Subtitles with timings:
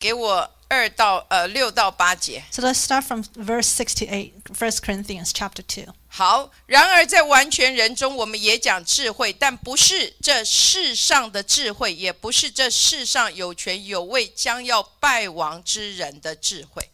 [0.00, 2.42] 给我二到呃六到八节。
[2.50, 5.88] So let's start from verse 6 to 8, 1 Corinthians chapter 2.
[6.08, 16.90] 好，然而在完全人中，我们也讲智慧，但不是这世上的智慧，也不是这世上有权有位将要败亡之人的智慧。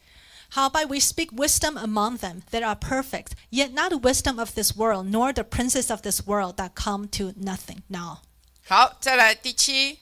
[0.53, 4.75] Howbeit we speak wisdom among them that are perfect, yet not the wisdom of this
[4.77, 8.19] world, nor the princes of this world that come to nothing now.
[8.67, 10.01] 好，再来第七，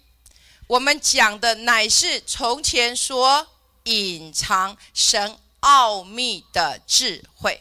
[0.66, 3.46] 我们讲的乃是从前所
[3.84, 7.60] 隐藏神奥秘的智慧。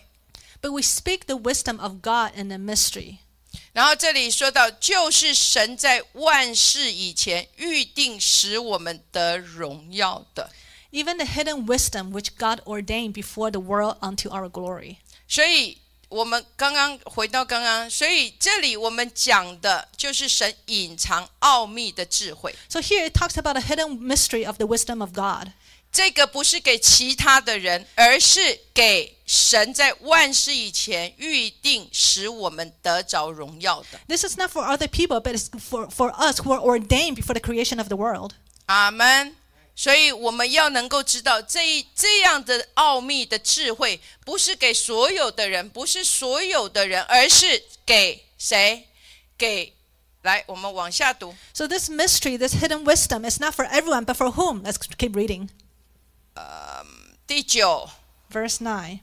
[0.61, 3.17] But we speak the wisdom of God in a mystery.
[3.73, 10.51] 然后这里说到，就是神在万事以前预定使我们得荣耀的。
[10.91, 14.97] even the hidden wisdom which God ordained before the world unto our glory.
[15.27, 15.79] 所以
[16.12, 22.54] 我们刚刚回到刚刚，所以这里我们讲的就是神隐藏奥秘的智慧。
[22.68, 25.52] So here it talks about a hidden mystery of the wisdom of God.
[25.90, 33.98] 这个不是给其他的人，而是给神在万事以前预定使我们得着荣耀的。
[34.06, 37.32] This is not for other people, but it's for, for us who are ordained before
[37.32, 38.32] the creation of the world.
[38.66, 39.34] 阿门。
[39.75, 48.87] 所以我们要能够知道这一这样的奥秘的智慧，不是给所有的人，不是所有的人，而是给谁？
[49.37, 49.73] 给
[50.21, 51.35] 来，我们往下读。
[51.53, 54.63] So this mystery, this hidden wisdom is not for everyone, but for whom?
[54.63, 55.49] Let's keep reading.
[56.35, 57.89] Um, 第九
[58.31, 58.99] ，Verse 9.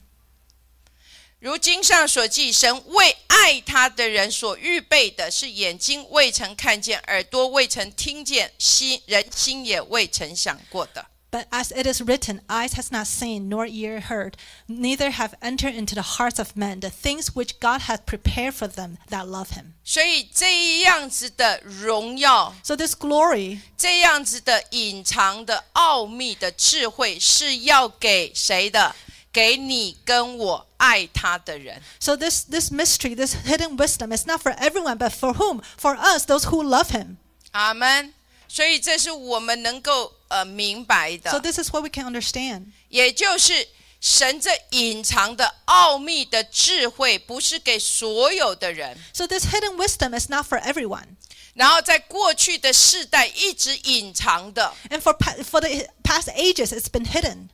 [1.40, 11.06] 如经上所记，神为爱他的人所预备的是眼睛未曾看见，耳朵未曾听见，心人心也未曾想过的。
[11.30, 14.34] But as it is written, eyes has not seen, nor ear heard,
[14.66, 18.68] neither have entered into the hearts of men the things which God hath prepared for
[18.68, 19.72] them that love him.
[19.82, 28.94] 所以这样子的荣耀，So this glory, 这样子的隐藏的奥秘的智慧，是要给谁的？
[29.31, 31.81] 给你跟我爱他的人。
[31.99, 35.61] so this this mystery, this hidden wisdom is not for everyone, but for whom?
[35.77, 37.17] For us, those who love him.
[37.51, 38.13] 阿门。
[38.47, 42.67] 所以这是我们能够呃明白 So 的， this is what we can understand.
[42.89, 43.67] 也就是
[43.99, 48.97] 神这隐藏的奥秘的智慧，不是给所有的人。
[49.13, 51.17] So this hidden wisdom is not for everyone.
[51.55, 57.49] 然后在过去的世代一直隐藏的， And for pa- for the past ages, it's been hidden.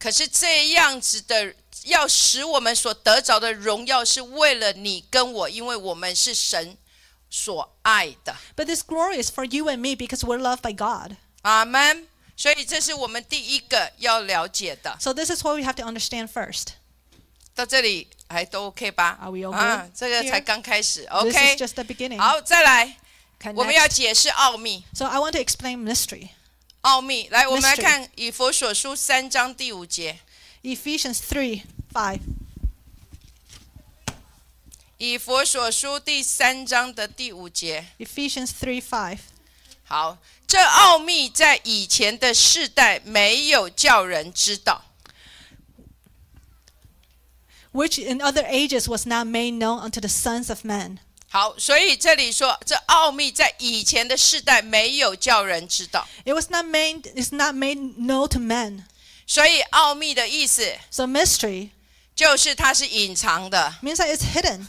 [0.00, 6.76] 可是这样子的，要使我们所得着的荣耀，是为了你跟我，因为我们是神
[7.30, 8.36] 所爱的。
[8.54, 11.16] But this glory is for you and me because we're loved by God.
[11.42, 12.08] 阿门。
[12.36, 14.98] 所以这是我们第一个要了解的。
[15.00, 16.66] So this is what we have to understand first.
[17.54, 20.30] 到这里还都 OK 吧 Are we all good 啊，这个 here?
[20.30, 22.20] 才刚开始 This ，OK is。just the beginning.
[22.20, 22.98] 好，再来，
[23.40, 23.94] Okay, 我们要 next.
[23.94, 24.84] 解释奥秘。
[24.92, 26.28] So I want to explain mystery.
[26.81, 30.19] 奥秘，来，我们来看以佛所书三章第五节。
[30.63, 31.61] Ephesians 3
[31.93, 32.19] 5.
[34.97, 37.85] 以佛所书第三章的第五节。
[37.99, 39.17] Ephesians 3 5.
[39.83, 44.85] 好，这奥秘在以前的世代没有叫人知道
[47.71, 50.97] ，Which in other ages was not made known unto the sons of men.
[51.33, 58.83] 好，所以这里说这奥秘在以前的世代没有叫人知道，It was not made it's not made known to men.
[59.25, 61.69] 所以奥秘的意思 So mystery
[62.13, 64.65] 就是它是隐藏的，means that it's hidden.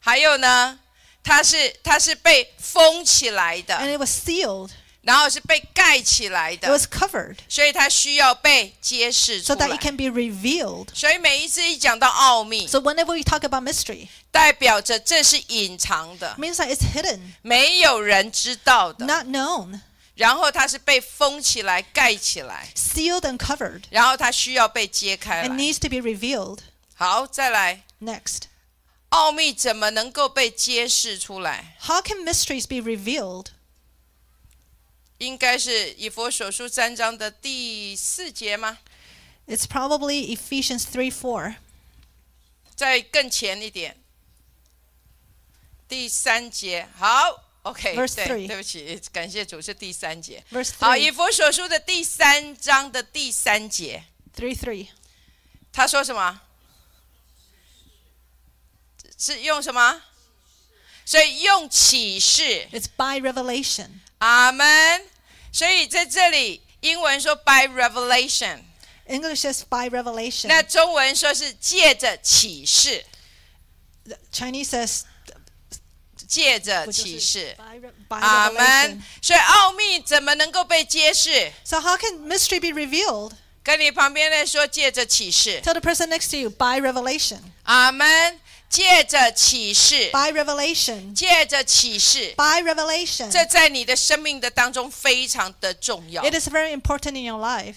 [0.00, 0.80] 还有呢，
[1.22, 4.70] 它是它是被封起来的 and，it was sealed.
[5.05, 10.87] 然后是被盖起来 It 的， was covered 所以它需要被揭示出 so that 来 it。can be revealed.
[10.93, 19.05] 所以每一次一讲到奥秘， So whenever we talk about mystery, 代表着这是隐藏的， means that it's hidden, 没有人知道的。
[19.05, 19.79] not known,
[20.13, 25.55] 然后它是被封起来、盖起来， sealed and covered, 然后它需要被揭开 and 来。
[25.55, 26.59] needs to be revealed.
[26.93, 28.41] 好，再来， Next,
[29.09, 31.75] 奥秘怎么能够被揭示出来？
[31.81, 33.47] how can mysteries be revealed?
[35.18, 38.78] 应该是以佛所书三章的第四节吗
[39.46, 41.54] ？It's probably Ephesians 3 4.
[42.74, 43.96] 再更前一点，
[45.88, 46.86] 第三节。
[46.98, 50.44] 好，OK，Verse 对，three 对不起，感谢主是第三节。
[50.52, 51.14] Verse 好，以 3.
[51.14, 54.04] 佛所书的第三章的第三节
[54.36, 54.88] ，Three three
[55.72, 56.42] 他说什么？
[59.16, 60.02] 是用什么？
[61.05, 63.87] 所以用启示， It's by revelation.
[64.19, 65.01] 阿门。
[65.51, 68.59] 所以在这里，英文说 by revelation，
[69.07, 70.47] English says by revelation.
[70.47, 73.05] 那中文说是借着启示。
[74.05, 75.01] The Chinese says
[76.27, 77.57] 借着不就是启示。
[77.57, 78.53] by, re- by 阿 revelation.
[78.53, 79.03] 门。
[79.21, 81.51] 所以奥秘怎么能够被揭示？
[81.65, 83.33] So how can mystery be revealed?
[83.63, 85.61] 跟你旁边人说，借着启示。
[85.63, 87.39] Tell the person next to you, by revelation.
[87.63, 88.39] 阿门。
[88.68, 91.14] 借着启示，By revelation.
[91.14, 93.30] 借着启示，By revelation.
[93.30, 96.22] 这在你的生命的当中非常的重要。
[96.22, 97.76] It is very important in your life.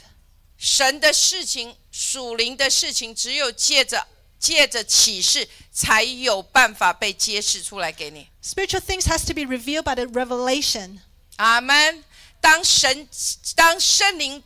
[0.58, 4.08] 神的事情、属灵的事情，只有借着
[4.40, 8.28] 借着启示，才有办法被揭示出来给你。
[8.44, 11.00] Spiritual things has to be revealed by the revelation.
[11.38, 12.04] 阿门。
[12.42, 13.08] 当神、
[13.56, 14.42] 当圣灵、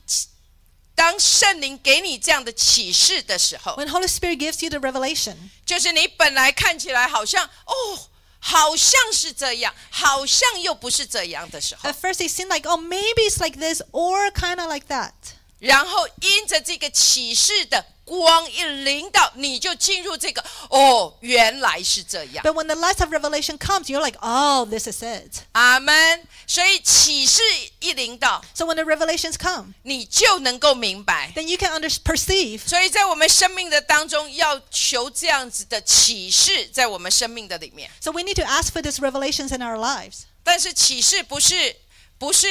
[0.95, 5.35] 当圣灵给你这样的启示的时候，When Holy Spirit gives you the revelation,
[5.65, 8.09] 就是你本来看起来好像哦，
[8.39, 15.13] 好像是这样，好像又不是这样的时候 at，first it seemed like, oh, maybe it's like this or kind of like that.
[15.59, 22.43] 然后因着这个启示的光一临到，你就进入这个哦，原来是这样。
[22.43, 25.43] But when the light of revelation comes, you're like, oh, this is it.
[25.53, 26.27] 阿门。
[26.45, 27.41] 所以启示
[27.79, 31.31] 一临到，So when the revelations come, 你就能够明白。
[31.35, 32.67] then you can under- perceive.
[32.67, 37.89] 所以在我们生命的当中，要求这样子的启示在我们生命的里面。
[38.01, 40.23] So we need to ask for these revelations in our lives.
[40.43, 41.77] 但是启示不是
[42.17, 42.47] 不是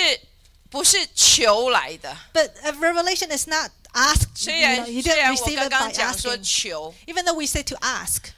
[0.71, 2.17] 不是求来的。
[2.33, 5.89] But a revelation is not ask，虽然 you know, you 虽 don't 然我 receive 刚 it 刚
[5.89, 6.43] by 讲说 asking.
[6.71, 8.33] 求，Even though we say to ask,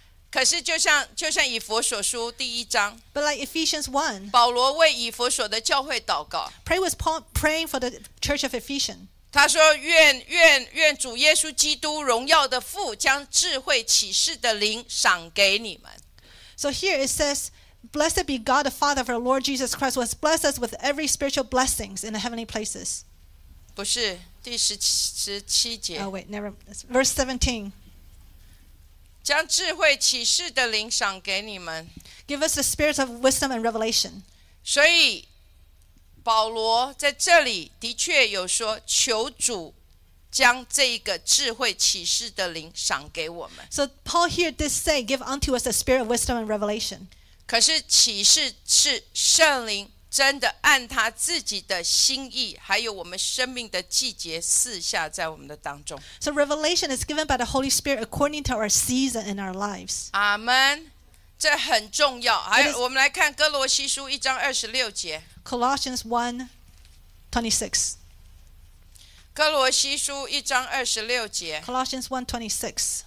[3.15, 7.91] like Ephesians 1, 保罗为以弗所的教会祷告，prayer was Paul praying for the
[8.21, 9.07] church of Ephesians.
[9.31, 15.91] 他说：“愿愿愿主耶稣基督荣耀的父将智慧启示的灵赏给你们。
[16.57, 17.49] So here it says,
[17.93, 20.75] Blessed be God the Father of our Lord Jesus Christ, who has blessed us with
[20.81, 23.05] every spiritual blessings in the heavenly places.
[23.76, 26.54] ”不是第十七十七节 Oh, wait, never.
[26.70, 27.72] it's Verse 17.
[29.24, 31.88] 将智慧启示的灵赏给你们。
[32.28, 34.22] Give us the spirits of wisdom and revelation.
[34.64, 35.28] 所以
[36.24, 39.74] 保罗在这里的确有说，求主
[40.32, 43.66] 将这个智慧启示的灵赏给我们。
[43.70, 47.08] So Paul here did say, Give unto us the spirit of wisdom and revelation.
[47.46, 56.01] 可是启示是圣灵 真的按他自己的心意，还有我们生命的季节四下在我们的当中。
[56.21, 60.11] So revelation is given by the Holy Spirit according to our season in our lives.
[60.13, 60.93] 阿门，
[61.37, 62.41] 这很重要。
[62.41, 65.25] 还有，我们来看歌罗西书一章二十六节。
[65.45, 66.49] Colossians one
[67.33, 67.95] twenty six.
[69.33, 71.61] 歌罗西书一章二十六节。
[71.67, 73.01] Colossians one twenty six.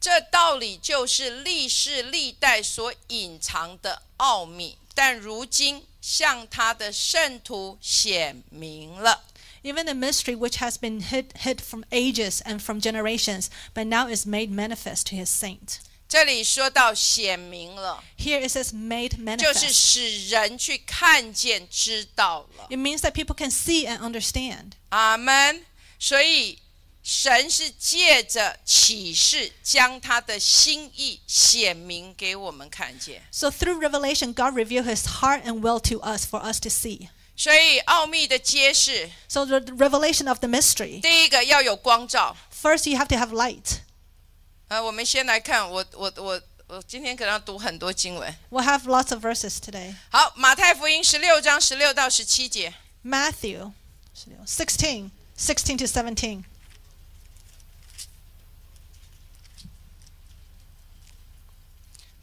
[0.00, 4.78] 这道理就是历世历代所隐藏的奥秘。
[4.93, 9.23] 但如今向他的圣徒显明了。
[9.63, 14.07] Even the mystery which has been hid, hid from ages and from generations, but now
[14.07, 15.79] is made manifest to his saint.
[16.07, 19.73] 这里说到显明了， Here it says made 就是 manifest.
[19.73, 22.67] 使人去看见、知道了。
[22.69, 24.73] It means that people can see and understand.
[24.89, 25.65] 阿门。
[25.99, 26.59] 所以
[27.03, 33.23] 神是借着启示，将他的心意显明给我们看见。
[33.31, 37.07] So through revelation, God revealed his heart and will to us for us to see.
[37.37, 40.99] 所以奥秘的揭示， So the the revelation of the mystery.
[40.99, 42.35] 第一个要有光照。
[42.51, 43.77] First, you have to have light.
[44.67, 48.35] 呃，我们先来看，我我我我今天可能要读很多经文。
[48.49, 49.95] We'll have lots of verses today.
[50.09, 52.73] 好，马太福音十六章十六到十七节。
[53.05, 53.71] Matthew
[54.45, 56.43] 16, 16 to 17.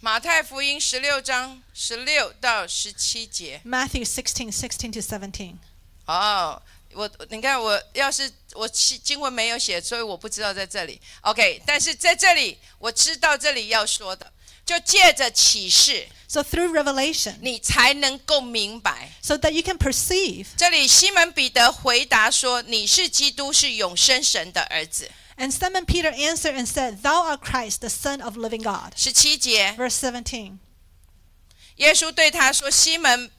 [0.01, 3.59] 马太福音十六章十六到十七节。
[3.65, 5.55] Matthew sixteen sixteen to seventeen
[6.05, 6.61] 哦，
[6.93, 11.01] 我你看，我要是我经经文没有写，所以我不知道在这里。
[11.19, 14.31] OK，但是在这里我知道这里要说的，
[14.65, 19.11] 就借着启示，So through revelation, 你才能够明白。
[19.21, 20.45] so that you can perceive.
[20.55, 25.11] 这里西门彼得回答说：“你是基督，是永生神的儿子。
[25.38, 28.94] And Simon Peter answered and said, Thou art Christ, the Son of living God.
[28.96, 30.58] ”十七节， Verse 17.
[31.76, 33.30] 耶稣对他说：“西门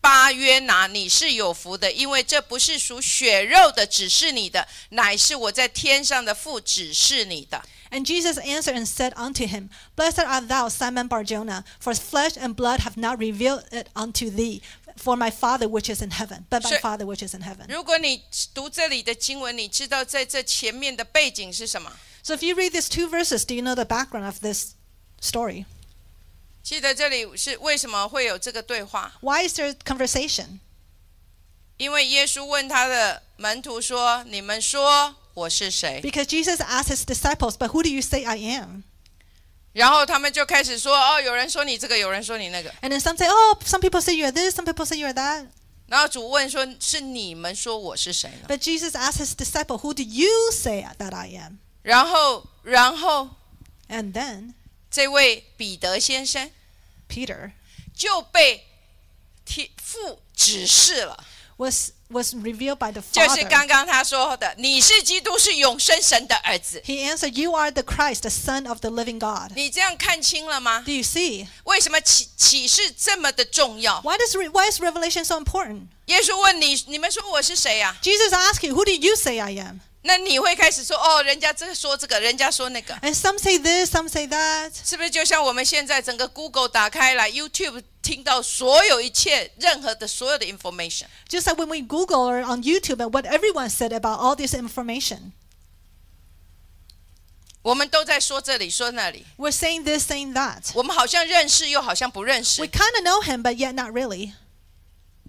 [0.00, 12.36] 巴约拿，你是有福的，因为这不是属血肉的指示你的，乃是我在天上的父指示你的。” And Jesus answered and said unto him, Blessed art thou, Simon Barjona, for flesh
[12.36, 14.60] and blood have not revealed it unto thee,
[14.96, 17.66] for my Father which is in heaven, but my So- Father which is in heaven.
[17.68, 18.22] 如果你
[18.54, 21.92] 读这里的经文，你知道在这前面的背景是什么？
[22.22, 24.74] So if you read these two verses, do you know the background of this
[25.20, 25.64] story?
[26.62, 29.12] 记得这里是为什么会有这个对话？
[29.20, 30.58] Why is there conversation?
[31.76, 38.82] 因为耶稣问他的门徒说：“你们说我是谁 Because Jesus asked his disciples, But who do you say I am?？”
[39.73, 42.69] 然后他们就开始说：“哦，有人说你这个，有人说你那个。
[42.81, 45.13] And then some say, oh, some people say you are this, some people say you are
[45.13, 45.47] that.
[45.87, 53.29] ”然后主问说：“是你们说我是谁呢 But Jesus asked his disciple, who do you say that I am?？” 然后，然后
[53.89, 54.53] And then
[54.89, 56.51] 这位彼得先生
[57.09, 57.51] Peter
[57.93, 58.65] 就被
[59.45, 61.25] 天父指示了
[61.57, 63.48] ，was was revealed by the 就是 Father.
[63.48, 66.82] 刚刚他说的：“你是基督，是永生神的儿子。
[66.86, 69.52] He answered, You are the Christ, the Son of the living God.
[69.56, 70.82] ”你这样看清了吗？
[70.86, 71.46] Do you see?
[71.64, 74.00] 为什么启启示这么的重要？
[74.02, 75.88] Why does re- why is revelation so important?
[76.06, 79.80] 耶稣问你：“你们说我是谁呀、 Jesus asked you, Who do you say I am?
[80.02, 84.70] 那你会开始说：“哦，人家这个说这个，人家说那个。” And some say this, some say that.
[84.84, 93.26] 是不是就像我们现在整个 Google 打开来，YouTube 听到所有一切任何的所有的 information， Just like when we Google or on YouTube and what
[93.26, 95.32] everyone said about all this information.
[97.62, 100.70] 我们都在说这里说那里， We're saying this, saying that.
[100.74, 102.62] 我们好像认识又好像不认 We 识。
[102.68, 104.34] kind of know him, but yet not really.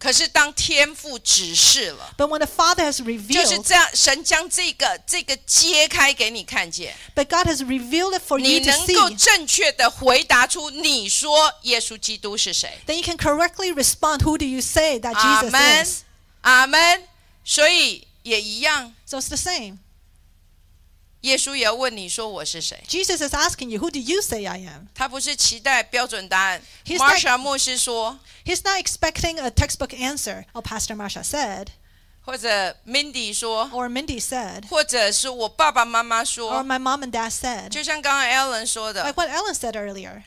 [0.02, 8.38] 可是当天父指示了， But when the Father has 就是 revealed, 这样，神将这个这个揭开给你看见， but God has revealed it for
[8.38, 12.78] 你 you to 能够 see, 正确的回答出你说耶稣基督是谁。
[12.86, 16.02] then you can correctly respond, Who do you say that 阿 Jesus 门 is?
[16.42, 17.04] 阿门。
[17.44, 19.78] 所以也一样， So it's the same.
[21.23, 22.83] 耶稣也要问你说我是谁。
[22.89, 24.89] Jesus is asking you, Who do you say I am?
[24.95, 26.63] 他不是期待标准答案。
[26.87, 31.69] Marsha 牧师说，He's not expecting a textbook answer, oh, Pastor Marsha said,
[32.23, 37.69] 或者 Mindy 说，or Mindy said, 或者是我爸爸妈妈说 or，my mom and dad said.
[37.69, 40.25] 就像刚刚 Ellen 说的 Like，what Ellen said earlier.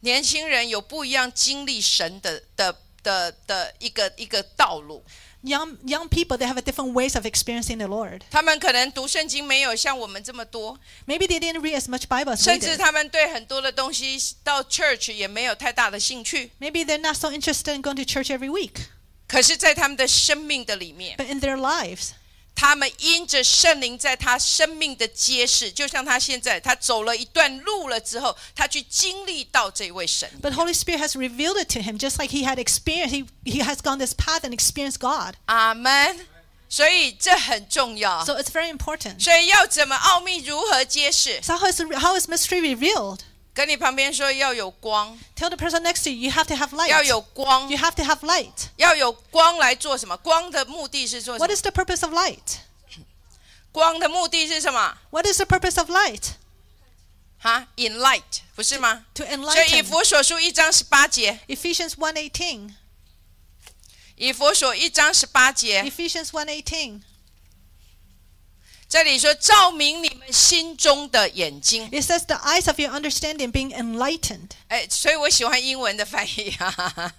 [0.00, 5.02] 年轻人有不一样经历神的的的的一个一个道路。
[5.45, 8.21] Young, young people, they have a different ways of experiencing the Lord.
[8.31, 12.77] 他们可能读圣经没有像我们这么多， Maybe they didn't read as much Bible as we 甚至 did.
[12.77, 16.51] 他们对很多的东西到 church 也没有太大的兴趣。
[16.61, 18.85] Maybe they're not so interested in going to church every week.
[19.27, 22.11] 可是，在他们的生命的里面， But in their lives,
[22.57, 30.29] 他们因着圣灵在他生命的揭示，就像他现在，他走了一段路了之后，他去经历到这位神。
[30.41, 33.63] but Holy Spirit has revealed it to him, just like he had experienced, he, he
[33.63, 35.35] has gone this path and experienced God.
[35.45, 36.27] 阿门。
[36.69, 38.25] 所以这很重要。
[38.25, 39.23] So it's very important.
[39.23, 41.39] 所以要怎么奥秘如何揭示？
[41.43, 43.19] So how is, how is mystery revealed?
[43.58, 45.18] 跟你旁边说要有光。
[45.34, 46.86] Tell the person next to you, you have to have light.
[46.90, 47.68] 要有光。
[47.68, 48.68] You have to have light.
[48.76, 50.16] 要有光来做什么？
[50.18, 52.58] 光的目的是做什么？What is the purpose of light?
[53.72, 56.34] 光的目的是什么？What is the purpose of light?
[57.40, 59.52] 哈，enlight 不是吗？To enlighten.
[59.52, 61.40] 所以以弗所书一章十八节。
[61.48, 62.74] Ephesians one eighteen.
[64.14, 65.82] 以佛所一章十八节。
[65.82, 67.00] Ephesians one eighteen.
[68.88, 71.86] 这里说照明你们心中的眼睛。
[71.90, 74.50] It says the eyes of your understanding being enlightened.
[74.68, 77.12] 哎，所以我喜欢英文的翻译啊，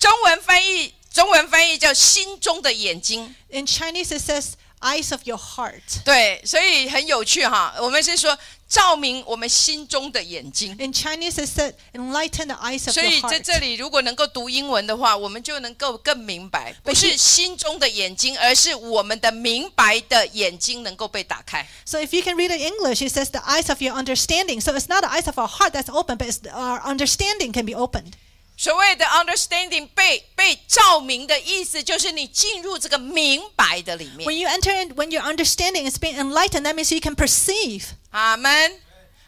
[0.00, 3.36] 中文翻译中文翻译叫心中的眼睛。
[3.50, 5.81] In Chinese it says eyes of your heart.
[6.03, 7.75] 对，所以很有趣哈。
[7.79, 10.75] 我们是说照明我们心中的眼睛。
[10.79, 13.43] In Chinese it said enlighten the eyes of 所 your 以在 heart.
[13.43, 21.67] 这里，如果能够读英文的话，我们就能够更明白，不是心中的眼睛，而是我们的明白的眼睛能够被打开。
[21.85, 24.59] So if you can read it in English, it says the eyes of your understanding.
[24.61, 27.65] So it's not the eyes of our heart that's open, but it's our understanding can
[27.65, 28.13] be opened.
[28.57, 37.01] 所谓的 understanding 被被照明的意思，就是你进入这个明白的里面 When。you enter in, when your understanding is being enlightened, that means you
[37.01, 37.85] can perceive.
[38.11, 38.79] 阿门，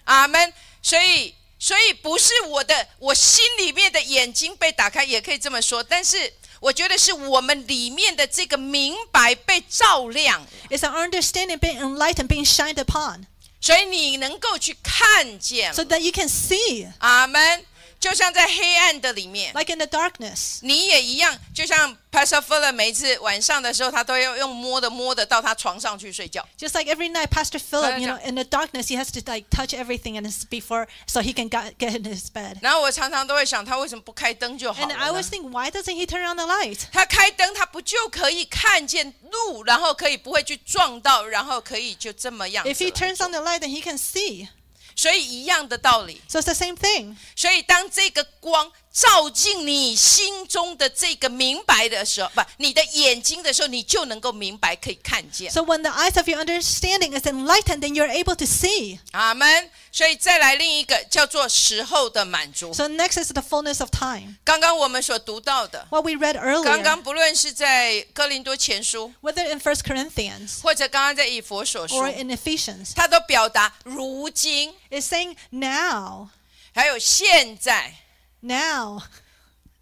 [0.04, 0.54] 阿门。
[0.84, 5.82] 所以，所以不是我的我心里面的眼睛被打开，也可以这么说。
[5.82, 13.24] 但是，我觉得是我们里面的这个明白被照亮， It's our understanding being enlightened, being shined upon,
[13.60, 15.74] 所以你能够去看见。
[15.74, 17.66] so that you can see, 阿门。
[18.00, 20.60] 就像在黑暗的里面， like in the darkness.
[20.62, 21.38] 你也一样。
[21.54, 26.46] 就像 Pastor Fuller 每一次晚上的时候，他都要用摸的摸的到他床上去睡觉。
[26.58, 28.28] Just like every night, Pastor Philip, you know, Right.
[28.28, 31.50] in the darkness, he has to like touch everything and it's before so he can
[31.50, 32.58] get, get in his bed.
[32.62, 35.30] 然后我常常都会想，他为什么不开灯就好 And I 了 always 呢？
[35.30, 36.80] think, why doesn't he turn on the light?
[36.92, 44.50] 他开灯，他不就可以看见路，然后可以不会去撞到，然后可以就这么样子 If he 来 turns 做 on the light, then he can see.
[44.99, 46.21] 所以一样的道理。
[46.27, 47.17] So it's the same thing.
[47.37, 48.69] 所以当这个光
[49.01, 55.49] 照进你心中的这个明白的时候，不，你的眼睛的时候，你就能够明白，可以看见。
[55.53, 58.99] So when the eyes of your understanding is enlightened, then you're able to see.
[59.13, 59.71] 阿门。
[59.93, 62.75] 所以再来另一个叫做时候的满足。
[62.75, 64.35] So next is the fullness of time.
[64.43, 76.29] 刚刚我们所读到的，What we read earlier, 刚刚不论是在哥林多前书，whether in First Corinthians 或者刚刚在以佛所书 or，in Ephesians, 它都表达如今，is saying now,
[76.75, 77.95] 还有现在。
[78.41, 79.03] Now.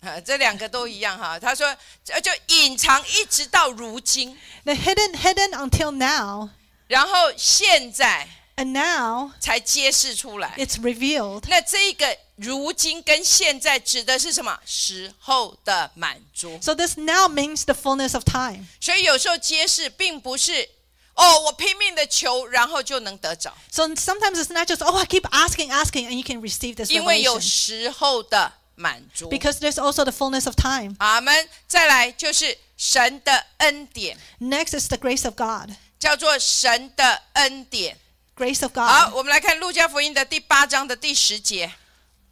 [0.01, 1.39] 啊，这两个都一样哈。
[1.39, 1.67] 他说，
[2.09, 6.51] 呃就隐藏一直到如今，The hidden, hidden until now,
[6.87, 10.55] 然后现在 and now 才揭示出来。
[10.57, 11.43] it's revealed.
[11.49, 14.61] 那这个如今跟现在指的是什么？
[14.65, 16.59] 时候的满足。
[16.63, 18.67] So this now means the fullness of time.
[18.81, 20.69] 所以有时候揭示并不是
[21.16, 26.90] 哦，我拼命的求，然后就能得着， So sometimes it's not just, oh, I keep asking, asking, and you can receive this
[26.90, 27.42] 因为有 revelation.
[27.42, 29.30] 时候的满足。
[29.30, 30.96] Because there's also the fullness of time.
[31.00, 31.50] 阿门。
[31.68, 35.76] 再来就是神的恩典， Next is the grace of God.
[36.00, 37.98] 叫做神的恩典。
[38.36, 39.18] Grace of 好， God.
[39.18, 41.74] 我们来看路加福音的第八章的第十节。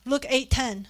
[0.06, 0.86] Luke 8:10.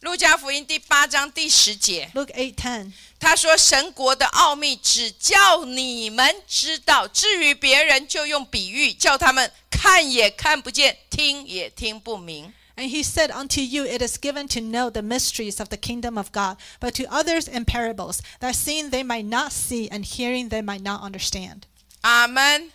[0.00, 2.92] 路加福音第八章第十节， Luke 8:10.
[3.20, 12.52] 他说：“神国的奥秘只叫你们知道，至于别人就用比喻，叫他们看也看不见，听也听不明。
[12.74, 16.16] And he said, Unto you it is given to know the mysteries of the kingdom
[16.16, 20.48] of God, but to others in parables, that seeing they might not see, and hearing
[20.48, 21.60] they might not understand.
[22.00, 22.72] ”阿门。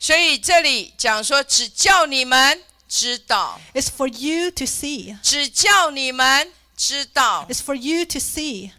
[0.00, 5.16] 所以这里讲说，只叫你们知道， It's for you to see.
[5.22, 7.46] 只叫你们 知道。
[7.48, 8.72] It's for you to see.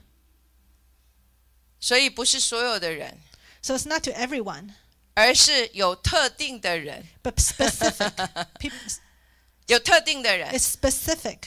[1.79, 3.19] 所以不是所有的人，
[3.61, 4.71] So it's not to everyone,
[5.13, 8.11] 而是有特定的人， but specific.
[8.59, 8.97] Peop-
[9.67, 10.51] 有特定的人。
[10.51, 11.39] It's specific.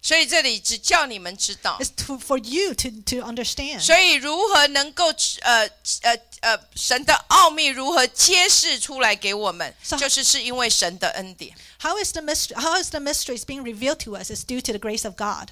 [0.00, 1.78] 所以这里只叫你们知道。
[1.80, 3.80] It's to, for you to, to understand.
[3.80, 5.06] 所以如何能够
[5.42, 5.68] 呃
[6.02, 11.56] 呃呃神的奥秘如何揭示出来给我们， So- 就是是因为神的恩典。
[11.80, 12.54] How is the mystery?
[12.54, 14.30] How is the mysteries being revealed to us?
[14.30, 15.50] Is due to the grace of God.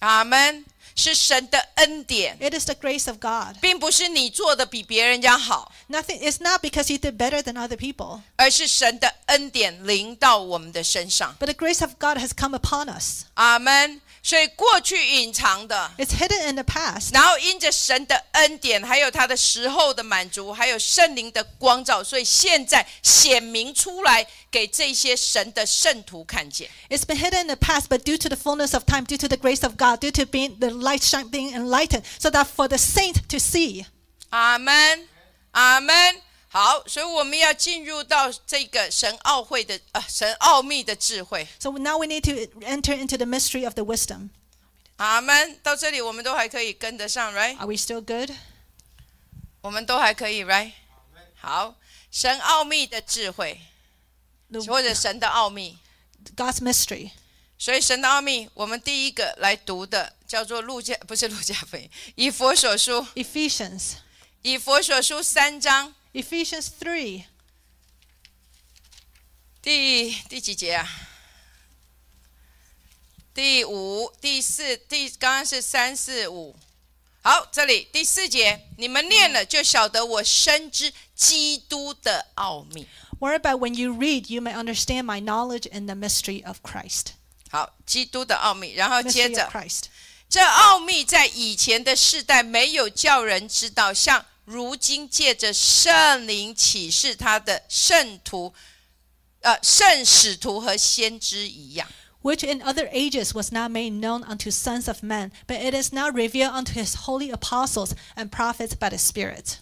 [0.00, 0.64] 阿门。
[0.96, 3.56] 是神的恩典， It is the grace of God.
[3.62, 6.18] 并不是你做的比别人家好， Nothing.
[6.20, 11.34] It's not because you did better than other people, 而是神的恩典临到我们的身上。
[11.38, 13.22] but the grace of God has come upon us.
[13.34, 14.02] 阿门。
[14.24, 26.68] 所以过去隐藏的， It's hidden in the past, 然后因着神的恩典，还有他的时候的满足，还有圣灵的光照，所以现在显明出来给这些神的圣徒看见。
[26.90, 29.26] It's been hidden in the past, but due to the fullness of time, due to
[29.26, 32.68] the grace of God, due to being the light shine, being enlightened, so that for
[32.68, 33.86] the saint to see.
[34.28, 35.08] 阿门，
[35.52, 36.20] 阿门。
[36.55, 41.45] 好，所以我们要进入到这个神奥会的呃神奥秘的智慧。
[41.59, 44.29] So now we need to enter into the mystery of the wisdom.
[44.95, 45.59] 阿门。
[45.61, 47.57] 到这里我们都还可以跟得上，right?
[47.57, 48.31] Are we still good?
[49.59, 50.71] 我们都还可以，right?
[51.35, 51.75] 好，
[52.09, 53.59] 神奥秘的智慧，
[54.65, 55.77] 或者神的奥秘
[56.37, 57.11] ，God's mystery。
[57.59, 63.05] 所以神的奥秘，我们第一个来读的叫做路加，不是路加福音，以弗所书。
[63.15, 63.95] Ephesians。
[64.41, 65.93] 以弗所书三章。
[66.14, 67.24] Ephesians 3.
[69.62, 70.88] 第第几节啊？
[73.32, 76.56] 第五、第四、第刚刚是三四五。
[77.22, 82.88] 好，这里第四节，你们念了就晓得我深知基督的奥秘。
[83.18, 87.08] Whereby when you read, you may understand my knowledge in the mystery of Christ.
[87.50, 89.82] 好，基督的奥秘，然后接 Mystery 着 of Christ.
[90.30, 98.53] 这奥秘在以前的世代没有叫人知道，像 如今借着圣灵启示他的圣徒，
[99.41, 101.87] 呃，圣使徒和先知一样。
[102.21, 106.09] which in other ages was not made known unto sons of men, but it is now
[106.09, 109.57] revealed unto his holy apostles and prophets by the Spirit.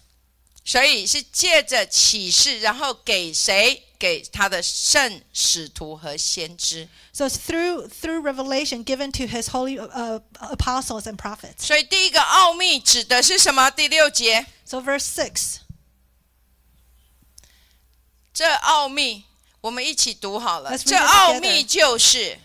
[0.63, 3.83] 所以是借着启示，然后给谁？
[4.02, 6.88] 给他的圣使徒和先知。
[7.12, 11.66] So it's through through revelation given to his holy uh, apostles and prophets.
[11.66, 13.70] 所以第一个奥秘指的是什么？
[13.70, 15.56] 第六节， So verse 6.
[18.32, 19.24] 这奥秘
[19.60, 20.70] 我们一起读好了。
[20.70, 21.06] Let's read it 这 together.
[21.06, 22.38] 奥秘就是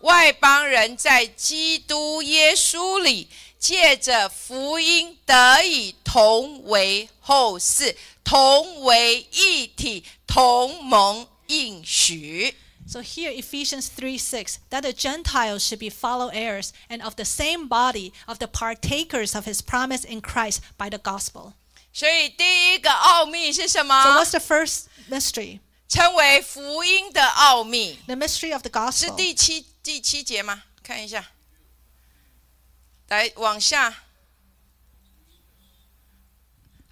[0.00, 12.54] 外邦人在基督耶稣里，借着福音得以同为后嗣，同为一体， 同蒙应许。
[12.86, 17.24] So here Ephesians 3 6, that the Gentiles should be fellow heirs and of the
[17.24, 21.52] same body of the partakers of his promise in Christ by the gospel.
[21.92, 23.94] 所以第一个奥秘是什 So 么？
[24.16, 25.60] what's the first mystery?
[25.88, 29.14] 称为福音的奥秘， The mystery of the 是 gospel.
[29.16, 30.62] 第七 第七节吗？
[30.82, 31.24] 看一下，
[33.08, 33.94] 来往下。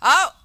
[0.01, 0.37] 好，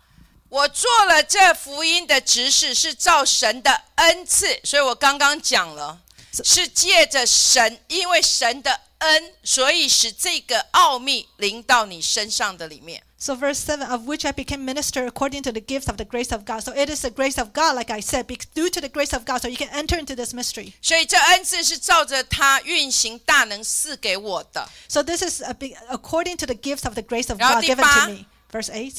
[0.50, 6.00] 我做了这福音的执事，是照神的恩赐，所以我刚刚讲了，
[6.44, 13.04] 是借着神，因为神的恩，所以使这个奥秘临到你身上的里面。
[13.18, 16.34] So verse 7 of which I became minister according to the gifts of the grace
[16.34, 16.62] of God.
[16.62, 19.14] So it is the grace of God, like I said, be- due to the grace
[19.14, 20.74] of God, so you can enter into this mystery.
[20.82, 24.70] 所以这恩赐是照着他运行大能赐给我的。
[24.90, 27.64] So this is a big, according to the gifts of the grace of 然后 God
[27.64, 28.06] 第 given 八。
[28.06, 28.26] to me.
[28.52, 28.94] Verse 8.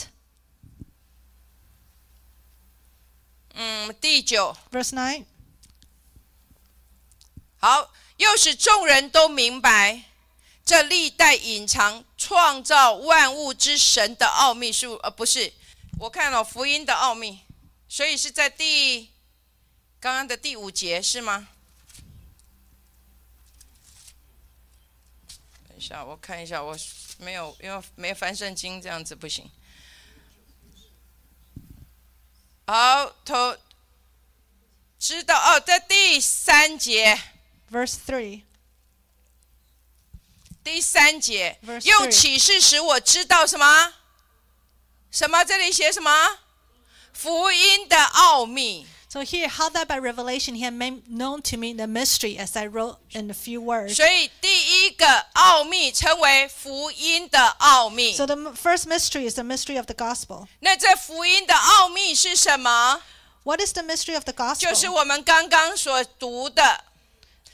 [3.61, 5.25] 嗯，第九，Verse nine
[7.57, 10.05] 好，又使众人都明白，
[10.63, 15.51] 这历代隐藏创造万物之神的奥秘是呃不是？
[15.99, 17.41] 我看了、福音的奥秘，
[17.89, 19.09] 所以是在第
[19.99, 21.49] 刚刚的第五节是吗？
[25.67, 26.77] 等一下，我看一下，我
[27.17, 29.51] 没有因为没翻圣经，这样子不行。
[32.71, 33.57] 好，头
[34.99, 37.19] 知道哦，在第三节。
[37.71, 38.43] Verse 3.
[40.63, 43.95] 第三节 Verse，用 three 启示使我知道什么？
[45.09, 45.43] 什么？
[45.43, 46.11] 这里写什么？
[47.11, 48.85] 福音的奥秘。
[49.08, 52.66] So here, how that by revelation he had made known to me the mystery, as I
[52.66, 53.94] wrote in a few words.
[53.94, 58.12] 所以第一个奥秘称为福音的奥秘。
[58.14, 60.46] So the m- first mystery is the mystery of the gospel.
[60.60, 63.00] 那这福音的奥秘是什么？
[63.44, 64.92] What is the mystery of the 就是 gospel?
[64.92, 66.84] 我们刚刚所读的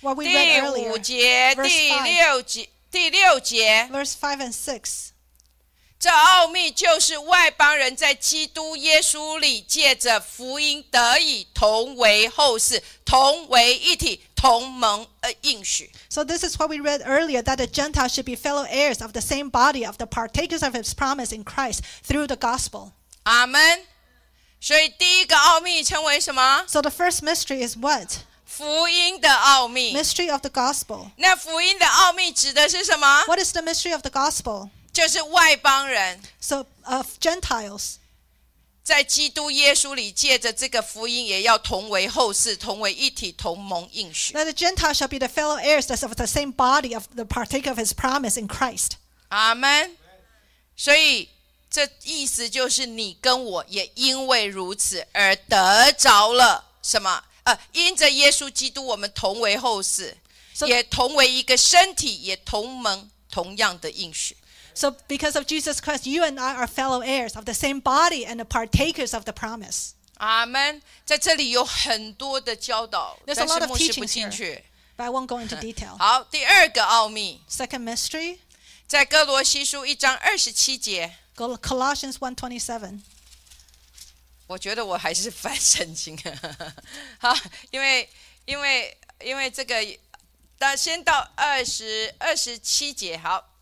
[0.00, 3.88] What we 第 read 五 earlier, 节、 Verse 第 five 六节、第六节。
[3.92, 5.08] verse 5 and 6.
[6.04, 15.92] 这奥秘就是外邦人在基督耶稣里借着福音得以同为后世，同为一体，同蒙呃应许。
[16.08, 19.12] So this is what we read earlier that the Gentiles should be fellow heirs of
[19.12, 22.92] the same body of the partakers of his promise in Christ through the gospel.
[23.24, 23.84] 阿门。
[24.58, 26.64] 所以第一个奥秘称为什么？
[26.66, 28.08] So the first mystery is what?
[28.46, 29.94] 福音的奥秘。
[29.94, 31.10] Mystery of the gospel.
[31.16, 33.24] 那福音的奥秘指的是什么？
[33.26, 34.70] What is the mystery of the gospel?
[34.95, 37.95] 就是外邦人 So of Gentiles
[38.81, 44.33] 在基督耶稣里借着这个福音，也要同为后世，同为一体，同盟应许。
[44.33, 47.71] that the Gentiles shall be the fellow heirs that of the same body of the partaker
[47.71, 48.91] of his promise in Christ.
[49.27, 49.97] 阿门。
[50.77, 51.27] 所以
[51.69, 57.21] 这意思就是你跟我也因为如此而得着了什么？
[57.43, 60.15] 呃，因着耶稣基督，我们同为后世
[60.65, 64.37] 也同为一个身体，也同盟同样的应许。
[64.77, 68.43] So, because of Jesus Christ, you and I are fellow heirs of the same body and
[68.49, 69.95] partakers of the promise.
[70.19, 70.81] amen.
[71.07, 71.27] there's
[73.37, 74.03] a lot of teaching.
[74.97, 75.97] but I won't go into detail.
[75.97, 77.41] 好，第二个奥秘。
[77.49, 78.39] Second mystery.
[78.85, 81.15] 在歌罗西书一章二十七节。
[81.37, 83.01] Colossians one twenty seven.
[84.47, 86.17] 我觉得我还是翻圣经。
[87.19, 87.33] 好，
[87.71, 88.09] 因为
[88.43, 89.75] 因为因为这个，
[90.57, 93.51] 但先到二十二十七节好。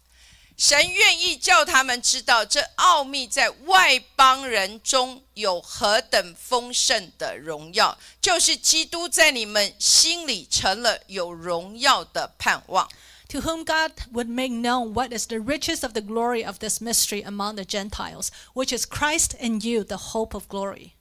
[0.56, 12.88] 神愿意叫他们知道这奥秘在外邦人中有何等丰盛的荣耀，就是基督在你们心里成了有荣耀的盼望。
[13.28, 16.80] To whom God would make known what is the riches of the glory of this
[16.80, 20.92] mystery among the Gentiles, which is Christ in you, the hope of glory.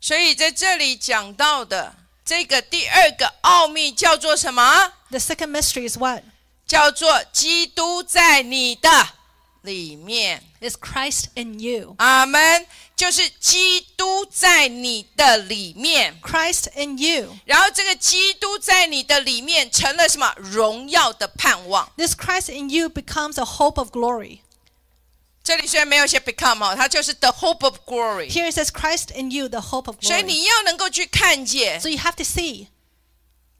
[0.00, 1.94] 所以在这里讲到的
[2.24, 4.92] 这个第二个奥秘叫做什么？
[5.10, 6.22] The second mystery is what?
[6.65, 9.09] 叫做基督在你的
[9.61, 10.43] 里面。
[10.61, 11.95] Is Christ in you.
[11.97, 12.65] 阿门。
[12.95, 17.35] 就是基督在你的里面，Christ in you.
[17.45, 24.41] 然后这个基督在你的里面成了什么荣耀的盼望？This Christ in you becomes a hope of glory.
[25.43, 28.29] 这里虽然没有写 become 哦，它就是 the hope of glory。
[28.29, 30.07] Here it says Christ in you, the hope of glory.
[30.07, 32.67] 所以你要能够去看见 So you have to see.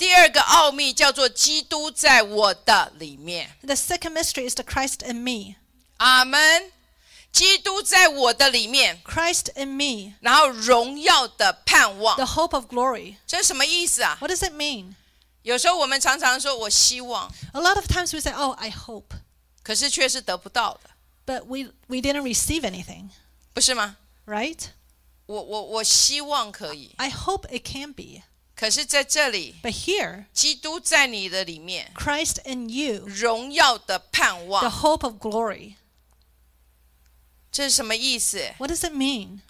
[0.01, 3.57] 第二个奥秘，叫做基督在我的里面。
[3.63, 5.57] The second mystery is the Christ in me.
[5.99, 6.73] 阿门。
[7.33, 13.17] 基督在我的里面， Christ in me, 然后荣耀的盼望 the，hope of glory.
[13.27, 14.17] 这是什么意思啊？
[14.21, 14.95] What does it mean?
[15.43, 19.11] 有时候我们常常说我希望， A lot of times we say, "Oh, I hope,"
[19.63, 20.91] 可是却是得不到的，
[21.27, 23.11] but we we didn't receive anything,
[23.53, 23.99] 不是吗？
[24.25, 24.59] right?
[25.27, 28.23] 我我我希望可以， I hope it can be.
[28.61, 35.75] 可是在这里， But here, 基督在你的里面， Christ in you, 荣耀的盼 the 望， hope of glory.
[37.53, 38.55] 这是什么意思？
[38.59, 39.41] What does it mean?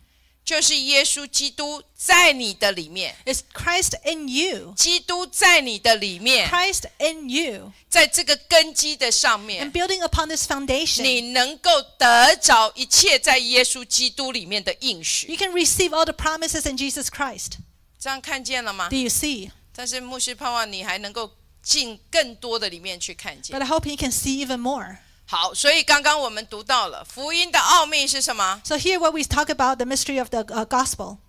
[0.45, 4.75] 就是耶稣基督在你的里面， It's Christ in you.
[4.77, 7.73] 基督在你的里面， Christ in you.
[7.89, 15.27] 在这个根基的上 And 面， building upon this foundation, 你能够得着一切在耶稣基督里面的应许。
[15.27, 17.55] you can receive all the promises in Jesus Christ.
[18.02, 19.52] 这样看见了吗 Do？you see?
[19.76, 23.64] 但是牧师盼望你还能够进更多的里面去看见 But。
[23.64, 24.98] I hope you can see even more.
[25.28, 31.20] 好，所以刚刚我们读到了福音的奥秘是什么？So here, what we talk about the mystery of the uh, gospel.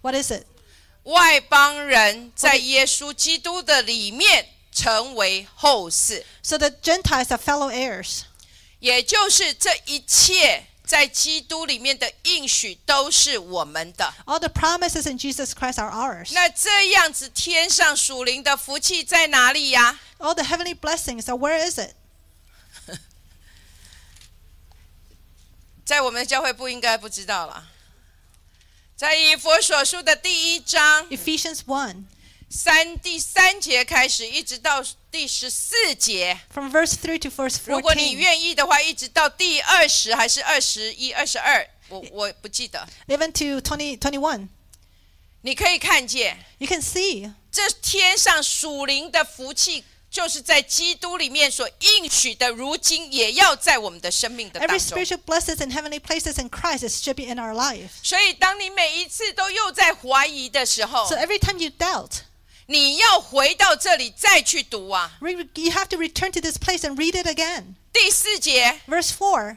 [0.00, 0.46] What is it?
[1.02, 8.22] 外邦人在耶稣基督的里面成为后嗣，So the Gentiles are fellow heirs.
[8.78, 14.12] 也就是这一切在基督里面的应许都是我们的。
[14.26, 16.32] All the promises in Jesus Christ are ours.
[16.32, 21.94] 那这样子，天上属灵的福气在哪里呀？All the heavenly blessings are where is it?
[25.84, 27.68] 在我们的教会不应该不知道了。
[28.96, 32.02] 在以佛所书的第一章 Ephesians 1,
[32.50, 36.36] 三第三节开始，一直到第十四节。
[36.52, 42.88] from verse three to verse fourteen 如果你愿意的话，一直到第二十还是二十一、二十二，我我不记得。
[43.06, 44.48] Even to twenty twenty one
[45.42, 55.06] 你可以看见，You can see 这天上属灵的福气，就是在基督里面所应许的，如今也要在我们的生命的当中 every。
[55.06, 57.90] spiritual blessings in heavenly places in Christ is should be in our life.
[58.02, 62.10] 所以，当你每一次都又在怀疑的时候 So，every time you doubt,
[62.70, 65.18] 你要回到这里再去读啊。
[65.20, 67.74] you have to return to this place and read it again.
[67.92, 69.56] 第四节，Verse four，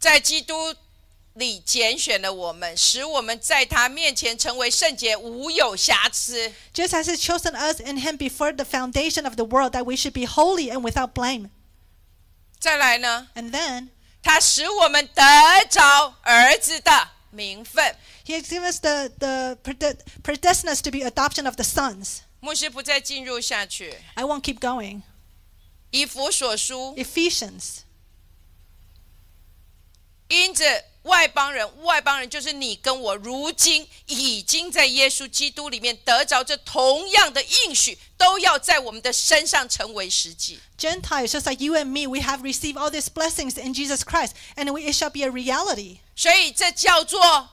[0.00, 0.74] 在基督
[1.34, 6.52] 里拣选了我们，使我们在他面前成为圣洁，无有瑕疵。
[6.74, 10.12] Just as He chosen us in Him before the foundation of the world, that we should
[10.12, 11.50] be holy and without blame.
[12.58, 13.90] 再来呢，And then
[14.24, 15.22] 他使我们得
[15.70, 17.96] 着儿子的名分。
[18.25, 22.21] He has given us the, the prede- predestined us to be adoption of the sons.
[22.39, 23.95] 牧师不再进入下去。
[24.15, 25.01] I won't keep going.
[25.91, 27.79] 以弗所书， Ephesians.
[30.29, 40.59] 因着外邦人，外邦人就是你跟我，如今已经在耶稣基督里面得着这同样的应许，都要在我们的身上成为实际。
[40.77, 44.33] Gentiles, just like you and me, we have received all these blessings in Jesus Christ,
[44.57, 45.99] and we, it shall be a reality.
[46.13, 47.51] 所以这叫做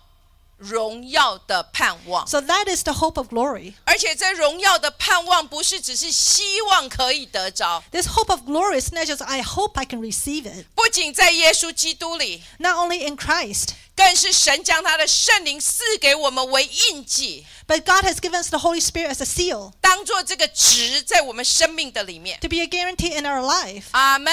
[0.59, 2.27] 荣耀的盼望。
[2.27, 3.75] So that is the hope of glory.
[3.85, 10.67] 而且这荣耀的盼望不是只是希望可以得着， This hope of glory is not just I hope I can receive it.
[10.75, 19.23] 不仅在耶稣基督里， Not only in Christ, 更是神将他的圣灵赐给我们为印记， but God has given us the Holy Spirit as
[19.23, 22.39] a seal 当做这个值在我们生命的里面。
[22.41, 23.85] to be a guarantee in our life.
[23.91, 24.33] 阿门。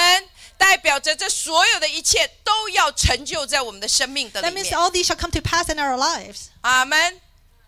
[0.58, 4.78] 代表着这所有的一切都要成就在我们的生命的里 That 里 means 面。
[4.78, 6.46] all these shall come to pass in our lives.
[6.62, 7.20] 阿门。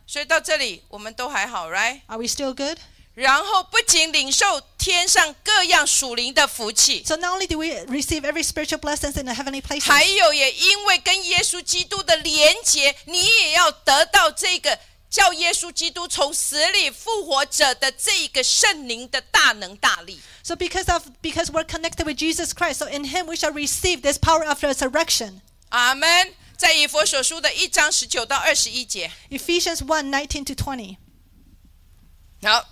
[0.07, 2.79] 所以到这里我们都还好，right？Are we still good?
[3.15, 14.79] 然后不仅领受天上各样属灵的福气，So not only do we receive every spiritual blessings in the heavenly places, 还有也因为跟耶稣基督的连结，你也要得到这个
[15.11, 20.21] 叫耶稣基督从死里复活者的这一个圣灵的大能大力。
[20.43, 24.19] So because of because we're connected with Jesus Christ, so in Him we shall receive this
[24.19, 25.41] power of resurrection.
[25.71, 26.35] 阿门。
[26.57, 29.13] 在以弗所书的一章十九到二十一节。
[29.31, 30.97] Ephesians one nineteen to twenty。
[32.43, 32.69] 好，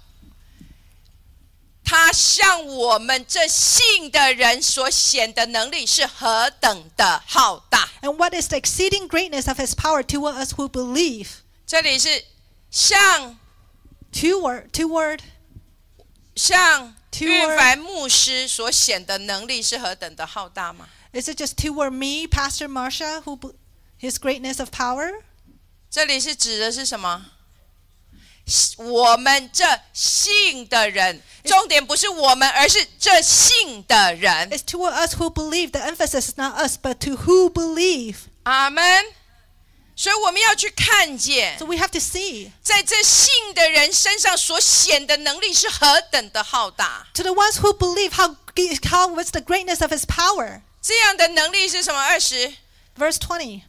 [1.85, 7.89] 他向我们这信的人所显的能力是何等的浩大。
[8.03, 11.29] And what is the exceeding greatness of His power to us who believe?
[11.67, 12.25] 这里是
[12.71, 13.37] 向
[14.13, 15.21] Two word, two word.
[16.37, 23.55] 向 Two 运 word 凡牧师所显的能力是何等的浩大吗？Is it just toward me, Pastor Marsha, who
[23.99, 25.11] His greatness of power?
[25.91, 27.27] 这里是指的是什么？
[28.77, 34.51] 我们这信的人，重点不是我们，而是这信的人。
[34.51, 35.73] It's toward us who believe.
[35.73, 38.19] The emphasis is not us, but to who believe.
[38.45, 39.05] 阿门。
[39.96, 47.08] 所以我们要去看见 So，we have to see 在这信的人身上所显的能力是何等的浩大。
[47.14, 48.36] to the ones who believe how
[48.90, 50.62] how what's the greatness of His power.
[50.82, 52.00] 这样的能力是什么？
[52.02, 52.54] 二十，
[52.98, 53.62] Verse 20.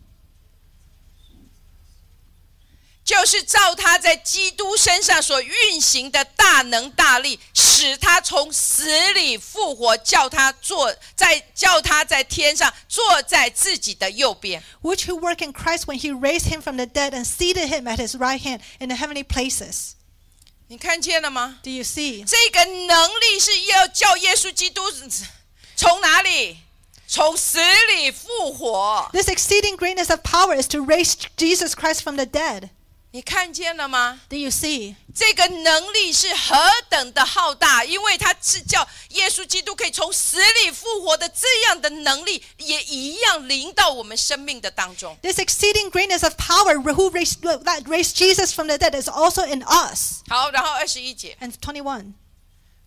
[3.07, 14.63] 就是照他在基督身上所运行的大能大力，使他从死里复活，叫他坐在叫他在天上坐在自己的右边。
[14.83, 17.89] which who work in Christ when he raised him from the dead and seated him
[17.89, 19.95] at his right hand in the heavenly places.
[20.69, 21.59] 你看见了吗？
[21.65, 22.25] Do you see?
[22.25, 24.83] 这个能力是要叫耶稣基督
[25.75, 26.59] 从哪里？
[27.09, 27.59] 从死
[27.95, 29.11] 里复活。
[29.13, 32.71] This exceeding greatness of power is to raise Jesus Christ from the dead.
[33.15, 34.23] 你看见了吗？
[34.31, 34.97] Do you see?
[35.15, 36.57] 这个能力是何
[36.89, 45.15] 等的浩大，因为它是叫耶稣基督可以从死里复活的这样的能力，也一样临到我们生命的当中。
[45.21, 49.45] This exceeding greatness of power who raised, that raised Jesus from the dead is also
[49.45, 50.23] in us.
[50.29, 52.15] 好，然后二十一节， And 21.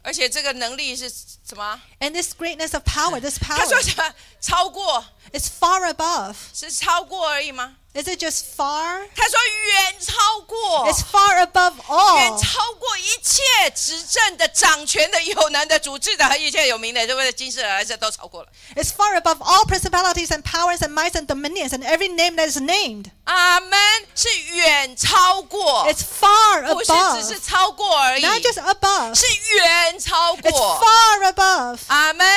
[0.01, 1.79] 而且这个能力是什么？
[1.99, 4.13] And this greatness of power, this 他 power, 说什么？
[4.41, 6.35] 超过 is far above.
[6.51, 7.75] 是超过而已吗？
[7.93, 9.07] Is it just far?
[9.15, 11.75] 他说远超过， It's far above
[12.17, 12.43] 远 all.
[12.43, 13.41] 超过一切
[13.73, 17.31] 执政的、掌权的、有能的、主治的和一切有名的，对不对？
[17.31, 18.49] 今世来世都超过了。
[18.75, 22.51] It's far above all principalities and powers and mights and dominions and every name that
[22.51, 23.11] is named.
[23.23, 23.79] 阿门，
[24.13, 26.91] 是远超过， It's far 不是
[27.21, 27.45] 只是 above.
[27.45, 29.15] 超过而已， Not just above.
[29.15, 30.81] 是远超 It's 过。
[30.81, 31.79] far above.
[31.87, 32.27] 阿门。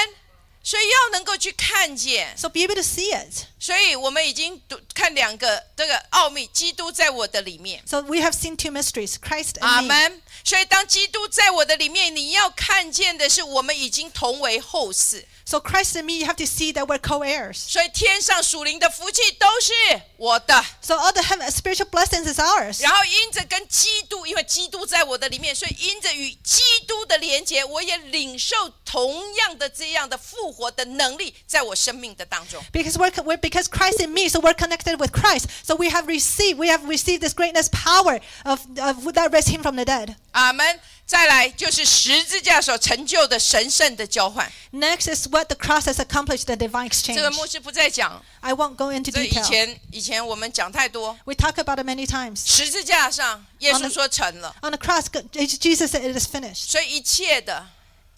[0.63, 3.47] 所以要能够去看见，So be able to see it.
[3.59, 7.83] 所以我们已经读看两个这个奥秘，基督在我的里面。
[7.85, 9.87] So we have seen two mysteries, Christ 阿 and me.
[9.87, 10.21] 门。
[10.45, 15.27] 所以当基督在我的里面，你要看见的是，我们已经同为后世。
[15.44, 17.56] So Christ and me, you have to see that we're co-heirs.
[17.56, 19.72] 所以天上属灵的福气都是
[20.18, 20.62] 我的。
[20.82, 22.82] So all the heaven, spiritual blessings is ours.
[22.82, 28.54] 然后因着跟基督，因为基督在我的里面，所以因着与基督的连结，我也领受
[28.84, 32.62] 同样的这样的复活的能力，在我生命的当中。
[32.72, 35.46] Because we're, we're because Christ in me, so we're connected with Christ.
[35.64, 39.62] So we have received we have received this greatness power of, of that raised him
[39.62, 40.16] from the dead.
[40.32, 40.78] 阿门。
[41.05, 44.51] 再来就是十字架所成就的神圣的交换。
[44.71, 47.15] Next is what the cross has accomplished, the divine exchange.
[47.15, 49.41] 这个牧师不再讲，I won't go into 以 detail.
[49.41, 51.17] 以前以前我们讲太多。
[51.25, 52.41] We talk about it many times.
[52.45, 56.71] 十字架上，耶稣 the- 说成了，On the cross, Jesus said it is finished.
[56.71, 57.67] 所以一切的。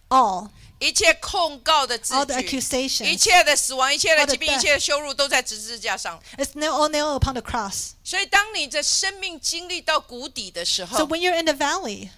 [0.08, 3.06] All, 一切控告的字 all the，accusations.
[3.06, 6.22] 一切的死亡，一切的疾病，一切的羞辱，都在十字架上。
[6.38, 7.94] It's nail, all nailed upon the cross.
[8.04, 12.10] 所以，当你的生命经历到谷底的时候 So，when you're in the valley,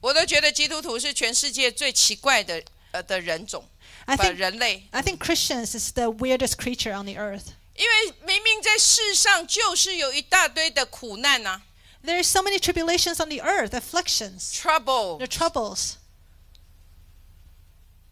[0.00, 3.68] 我都觉得基督徒是全世界最奇怪的呃的人种
[4.06, 7.52] think 人类，I think Christians is the weirdest creature on the earth.
[7.74, 11.62] 因为明明在世上就是有一大堆的苦难呐、
[12.04, 15.94] There are so many tribulations on the earth, afflictions, trouble, the e troubles.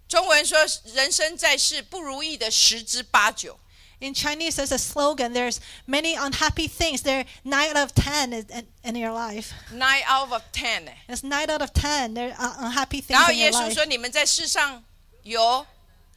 [0.09, 3.59] 中文说人生在世不如意的十之八九。
[4.00, 5.32] In Chinese, there's a slogan.
[5.32, 7.04] There's many unhappy things.
[7.04, 9.54] There, nine out of ten is in, in your life.
[9.72, 12.16] Nine out of ten 哎， It's nine out of ten.
[12.16, 13.74] There are unhappy 然 things 后 in 耶 your 稣 life.
[13.76, 14.84] 说你们在世上
[15.22, 15.66] 有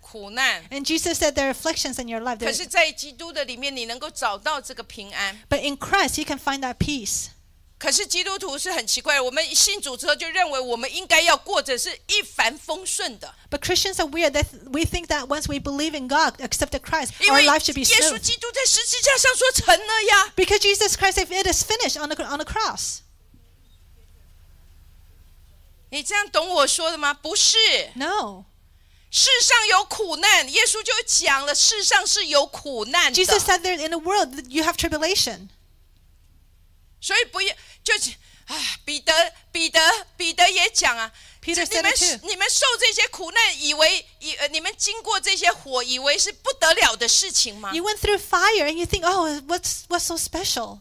[0.01, 2.39] 苦难， And Jesus said there are afflictions in your life.
[2.39, 5.39] 可 There- 是，在基督的里面，你能够找到这个平安。
[5.51, 7.27] but in Christ, you can find that peace.
[7.80, 14.32] 可是基督徒是很奇怪的，我们信主之后就认为我们应该要过着是一帆风顺的，But Christians are weird.
[14.32, 17.64] That we think that once we believe in God, accepted Christ, 因 our 为 life
[17.64, 17.96] should be smooth.
[17.96, 20.34] 因为耶稣基督在十字架上说成了呀。
[20.36, 23.00] Because Jesus Christ, if it is finished on the, on the cross.
[25.92, 27.14] 你这样懂我说的吗？
[27.14, 27.58] 不是
[27.96, 28.44] ，No.
[29.10, 35.48] 世上有苦难，耶稣就讲了，世上是有苦难 Jesus 的，said there in the world you have tribulation.
[37.02, 37.56] 所以不要
[37.90, 38.12] 就是
[38.46, 39.80] 啊，彼得彼得
[40.16, 41.12] 彼得也讲啊。
[41.42, 50.80] Peter 你们你们受这些苦难，以为以呃你们经过这些火，以为是不得了的事情吗？You went through fire and you think, oh, what's what's so special?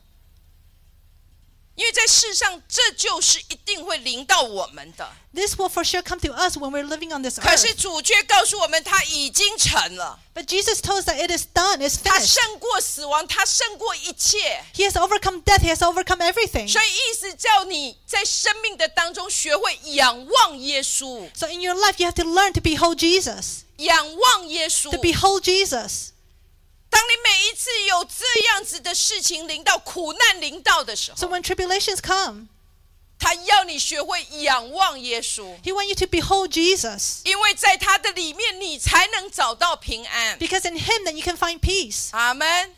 [1.78, 5.12] 因为在世上，这就是一定会临到我们的。
[5.34, 7.82] This will for sure come to us when we're living on this 可是 earth.
[7.82, 12.28] 主却告诉我们，他已经成了， But Jesus told us that it is done, it's 他 finished.
[12.28, 14.63] 胜过死亡，他胜过一切。
[14.76, 16.71] He has overcome death, he has overcome everything.
[16.71, 23.62] 所以意思叫你在生命的当中学会仰望耶稣， So in your life, you have to learn to behold Jesus.
[23.78, 26.10] 仰望耶稣 To。behold Jesus.
[26.89, 32.47] 当你每一次有这样子的事情临到苦难临到的时 So 候， when tribulations come,
[33.19, 37.21] 他要你学会仰望耶稣， he wants you to behold Jesus.
[37.23, 40.38] 因为在他的里面你才能找到平安。
[40.38, 42.10] Because in him then you can find peace.
[42.12, 42.76] 阿门。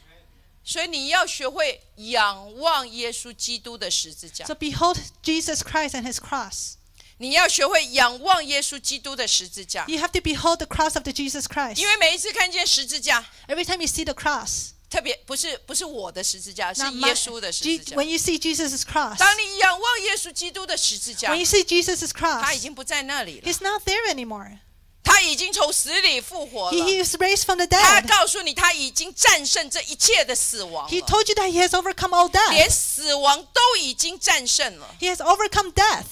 [0.63, 6.74] 所以你要学会仰望耶稣基督的十字架， So behold Jesus Christ and his cross.
[7.19, 11.78] 你要学会仰望耶稣基督的十字架， You have to behold the cross of the Jesus Christ.
[11.78, 17.95] 因为每一次看见十字架， Every time you see the cross, 特别不是不是我的十字架，是 not my- 耶稣的十 Je- 字架。
[17.95, 24.13] when you see Jesus' cross, 当你仰望耶稣基督的十字架 when，you see Jesus' 他已 cross, 经不在那里了， he's not there
[24.13, 24.60] anymore.
[25.04, 26.86] 他已经从死里复活 He, 了。
[26.86, 28.08] he is raised from the 他 dead.
[28.10, 32.71] 告诉你，他已经战胜这一切的死亡 He 了， told you that he has overcome all 连 death.
[32.71, 34.95] 死亡都已经战胜了。
[35.00, 36.06] He has overcome death.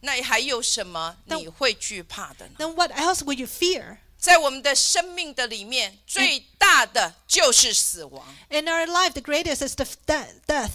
[0.00, 3.98] 那还有什么你会惧怕的呢？Then what else would you fear?
[4.18, 8.36] 在我们的生命的里面，最大的就是死亡。
[8.50, 9.86] In our life, the greatest is the
[10.46, 10.70] death.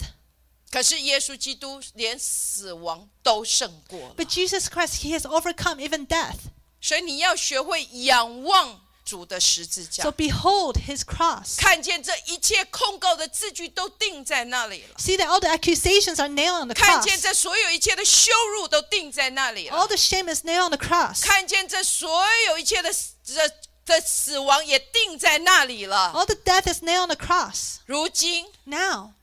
[0.72, 6.38] 可是耶稣基督连死亡都胜过了，But Jesus Christ, He has overcome even death.
[6.82, 11.57] 所以你要学会仰望主的十字架 So，behold His cross.
[11.57, 17.05] 看见这一切控告的字句都定在那里了， See that all the accusations are nailed on the 看 cross.
[17.05, 21.23] 见这所有一切的羞辱都定在那里 All 了， the shame is nailed on the cross.
[21.23, 23.49] 看见这所有一切的死这
[23.87, 26.12] 的死亡也定在那里了。
[26.14, 27.79] All the death is nailed on the cross.
[27.87, 29.14] 如今 Now,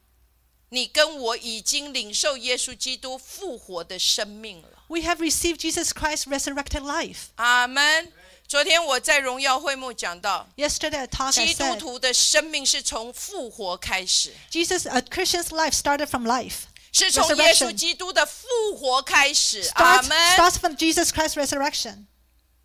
[0.70, 4.84] 你跟我已经领受耶稣基督复活的生命了。
[4.90, 7.28] we have received Jesus Christ's resurrected life.
[7.36, 8.12] 阿门。
[8.53, 16.65] 昨天我在荣耀会幕讲到，Yesterday, I 基督徒的生命是从复活开始，Jesus, a Christian's life started from life.
[16.93, 19.63] 是从耶稣基督的复活开始。
[19.77, 20.15] 阿门。
[20.37, 22.05] starts from Jesus Christ's resurrection.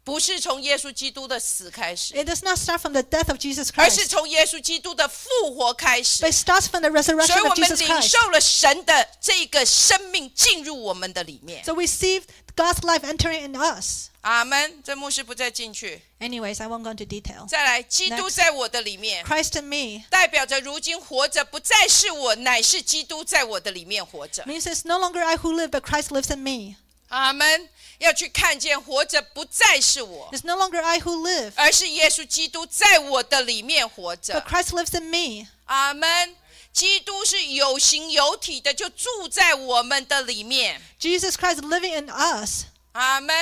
[0.06, 6.66] 不是从耶稣基督的死开始， It does not start from the death of Jesus 而是 Christ, 从耶稣基督的复活开始 but。it starts
[6.68, 8.08] from the 所 resurrection 以我 of 们 Jesus 领 Christ.
[8.08, 11.62] 受了神的这个生命进入我们的里面。
[11.64, 12.22] So we receive
[12.56, 14.08] God's life entering in us.
[14.22, 14.82] 阿门。
[14.82, 16.02] 这牧师不再进去。
[16.18, 17.46] Anyways, I won't go into detail.
[17.46, 24.42] 再来，基督 Next 在我的里面， Christ in me 代表着如今活着不再是我，乃是基督在我的里面活着。
[24.44, 26.76] means it's no longer I who live, but Christ lives in me.
[27.08, 27.68] 阿门。
[27.99, 34.45] 要去看见活着不再是我，It's no longer I who live, 而是耶稣基督在我的里面活着 but。
[34.47, 35.47] Christ lives in me.
[35.65, 36.35] 阿门。
[36.71, 40.79] 基督是有形有体的，就住在我们的里面。
[40.99, 42.65] Jesus Christ living in us.
[42.91, 43.35] 阿门。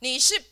[0.00, 0.44] 你是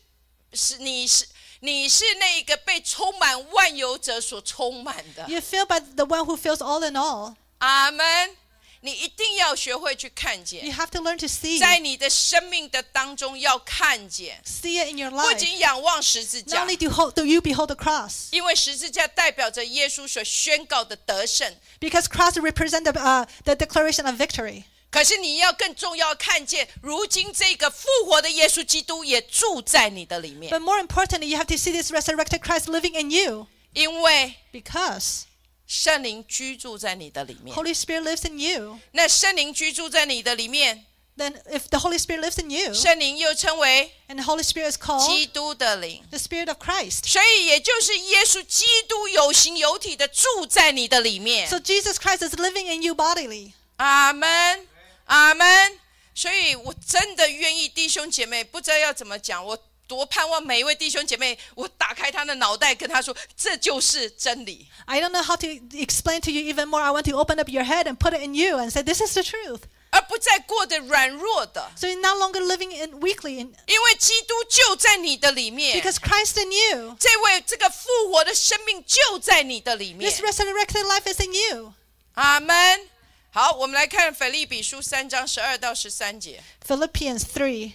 [0.53, 1.27] 是你是
[1.59, 5.25] 你是那个被充满万有者所充满的。
[5.27, 7.35] You feel by the one who feels all in all.
[7.57, 8.37] 阿门。
[8.82, 11.58] 你一定要学会去看 You 见， have to learn to see.
[11.58, 15.36] 在你的生命的当中要看见， See it in your 不 life.
[15.36, 21.56] 仅仰望十字 Not 架， only do, hold, do you behold the cross, 因为十字架代表着耶稣所宣告的得胜。
[21.80, 24.64] because cross represent the, uh, the declaration of victory.
[24.90, 34.36] 可是你要更重要看见，如今这个复活的耶稣基督也住在你的里面， But more importantly, you have to see this resurrected Christ living in you, 因为
[34.50, 35.24] because
[35.67, 37.55] 圣灵居住在你的里面。
[37.55, 38.79] Holy Spirit lives in you.
[38.91, 40.85] 那圣灵居住在你的里面
[41.17, 46.19] ，Then, if the Holy Spirit lives in you, 圣灵又称为 and the Holy Spirit is called 基督的灵，the
[46.19, 47.07] Spirit of Christ.
[47.07, 51.47] 所以也就是耶稣基督有形有体的住在你的里面。
[51.47, 53.53] So Jesus Christ is living in you bodily.
[53.77, 54.67] 阿门，
[55.05, 55.79] 阿门。
[56.15, 64.68] 所以我真的愿意弟兄姐妹，不知道要怎么讲，我多盼望每一位弟兄姐妹，我打开他的脑袋，跟他说，这就是真理。
[64.84, 66.82] I don't know how to explain to you even more.
[66.82, 69.00] I want to open up your head and put it in you and say, This
[69.00, 69.62] is the truth.
[69.90, 76.94] 而不再过得软弱的， So you're no longer living in weakly in, 因为基督就在你的里面， because Christ in you.
[77.00, 81.72] 这位这个复活的生命就在你的里面 This。resurrected life is in you.
[82.12, 82.90] 阿门。
[83.30, 86.42] 好，我们来看腓立比书三章十二到十三节。
[86.66, 87.72] Philippians 3.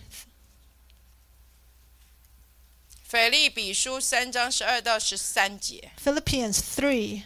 [3.09, 7.23] 腓利比书三章十二到十三节，Philippians three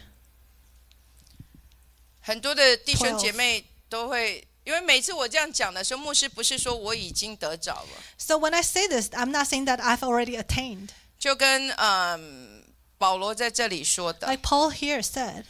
[2.21, 10.91] 很多的弟兄姐妹都会，因为每次我这样讲的时候，牧师不是说我已经得着了，So when I say this, I'm not saying that I've already attained.
[11.19, 12.63] 就跟嗯
[12.97, 15.43] 保罗在这里说的，Like Paul here said,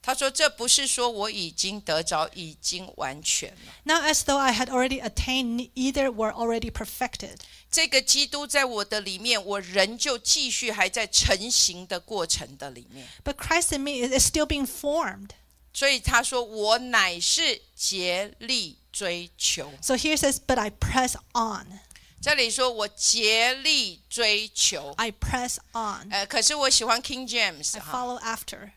[0.00, 3.72] 他说这不是说我已经得着，已经完全了。
[3.82, 7.38] not as though I had already attained, either were already perfected.
[7.71, 13.07] 这个基督在我的里面，我仍旧继续还在成型的过程的里面。
[13.23, 15.31] But Christ in me is is still being formed.
[15.73, 19.73] 所以他说：“我乃是竭力追求。
[19.81, 21.79] So here it says, But I press on.
[22.21, 24.93] ”这里说我竭力追求。
[24.97, 26.09] I press on.
[26.11, 28.71] 呃，可是我喜欢 King James I 哈， follow after.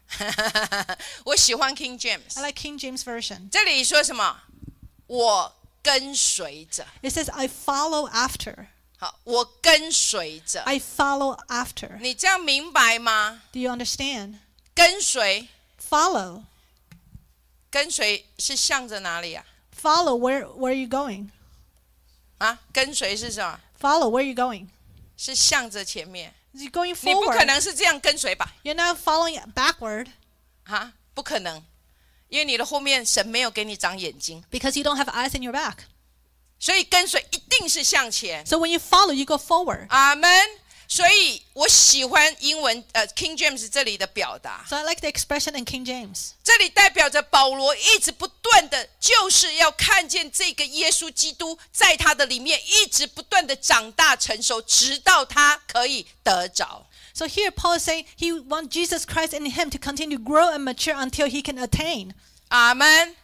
[1.25, 2.35] 我喜欢 King James。
[2.35, 3.49] I like King James Version.
[3.49, 4.41] 这里说什么？
[5.07, 8.67] 我跟随着， It says, I follow after.
[9.04, 10.62] 好，我跟随着。
[10.62, 11.98] I follow after.
[12.00, 14.36] 你这样明白吗？Do you understand?
[14.74, 15.50] 跟随
[15.90, 16.44] ，Follow.
[17.70, 19.46] 跟随是向着哪里啊
[19.78, 20.18] ？Follow.
[20.18, 21.32] Where, where are you going?
[22.38, 24.10] 啊，跟随是什么？Follow.
[24.10, 24.70] Where are you going?
[25.18, 26.34] 是向着前面。
[26.54, 27.08] You're going forward.
[27.08, 30.08] 你不可能是这样跟随吧？You're not following backward
[30.64, 31.62] 啊，不可能，
[32.30, 35.80] 因为你的后面神没有给你长眼睛，because you don't have eyes in your back.
[36.58, 38.46] 所以跟随一定是向前。
[38.46, 39.88] So when you follow, you go forward.
[39.90, 40.30] 阿门。
[40.86, 44.64] 所以我喜欢英文呃 King James 这里的表达。
[44.70, 46.32] So I like the expression in King James.
[46.44, 56.86] 这里代表着保罗一直不断的，就是要看见这个耶稣基督在他的里面一直不断的长大成熟，直到他可以得着。
[57.16, 60.96] So here Paul is saying he wants Jesus Christ in him to continue grow and mature
[60.96, 62.12] until he can attain.
[62.50, 63.16] 阿门。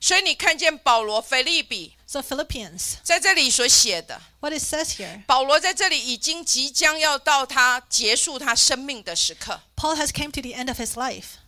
[0.00, 1.97] 所以你看见保罗、腓立比。
[2.07, 10.93] So Philippians, 在这里所写的， what it says here, 保罗在这里已经即将要到他结束他生命的时刻， Paul has came to the end of his
[10.93, 11.39] life.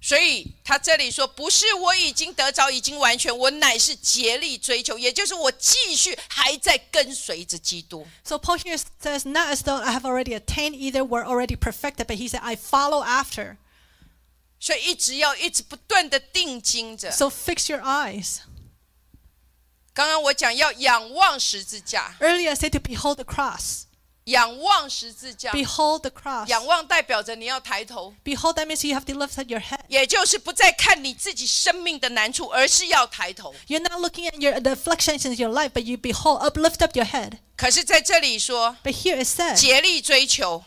[0.00, 8.06] 所以他这里说，不是我已经得着，已经完全，我乃是竭力追求，也就是我继续还在跟随着基督。
[8.22, 12.06] So Paul here says, not as though I have already attained either, we're already perfected,
[12.06, 13.56] but he said, I follow after.
[14.60, 17.10] 所以一直要一直不断的定睛着。
[17.10, 18.38] So fix your eyes.
[19.94, 23.84] 刚刚我讲要仰望十字架， Earlier I said to behold the cross.
[24.24, 26.48] 仰望十字架， Behold the cross.
[26.48, 29.78] 仰望代表着你要抬头， Behold, that means you have to lift up your head.
[29.86, 33.54] 也就是不再看你自己生命的难处，而是要抬头。
[33.68, 36.80] You're not looking at your the afflictions in your life, but you behold up, lift
[36.80, 37.38] up your head.
[37.56, 40.64] 可是在这里说， But here it says, 竭力追求，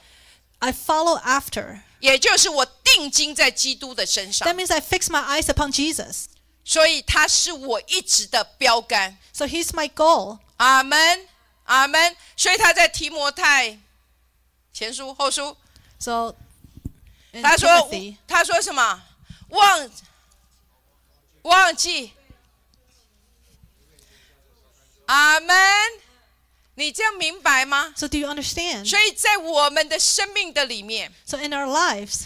[0.59, 1.81] I follow after.
[1.99, 6.27] 也就是我定睛在基督的身 That 上， means I fix my eyes upon Jesus.
[6.64, 9.18] 所以他是我一直的标杆。
[9.32, 10.38] So he's my goal.
[10.56, 11.28] 阿门，
[11.64, 12.16] 阿门。
[12.36, 13.78] 所以他在提摩太
[14.72, 15.56] 前书后书
[15.98, 16.34] ，So
[17.42, 17.90] 他说
[18.26, 19.02] 他说什么？
[19.48, 19.90] 忘
[21.42, 22.12] 忘记。
[25.06, 25.56] 阿门。
[26.76, 28.84] 你这样明白吗？so do you understand?
[28.88, 32.22] 所以在我们的生命的里面，So in our lives,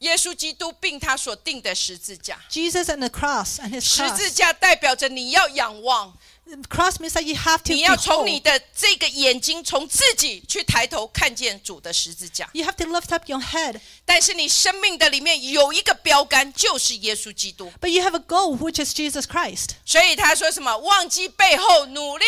[0.00, 4.16] 耶稣基督并他所定的十字架，Jesus and the cross and his 十字 cross.
[4.16, 6.12] 字架代表着你要仰望
[6.44, 8.42] ，The cross means that you have to 你要从你 behold.
[8.42, 12.48] 的这个眼睛，从自己去抬头看见主的十字架。
[12.52, 13.80] You have to lift up your head.
[14.04, 17.72] 但是你生命的里面有一个标杆，就是耶稣基督。
[17.80, 19.70] But you have a goal, which is Jesus Christ.
[19.86, 20.76] 所以他说什么？
[20.76, 22.24] 忘记背后，努力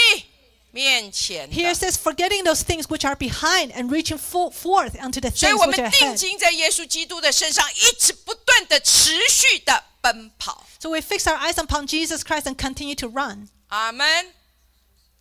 [0.78, 5.20] 面前 Here 的 it。says, forgetting those things which are behind and reaching fo- forth unto
[5.20, 6.16] the 所以 things 我 which 们 are 定 ahead.
[6.16, 10.66] 睛在耶稣基督的身上，一直不断的、持续的奔跑。
[10.80, 13.50] So we fix our eyes upon Jesus Christ and continue to run.
[13.68, 14.34] 阿门！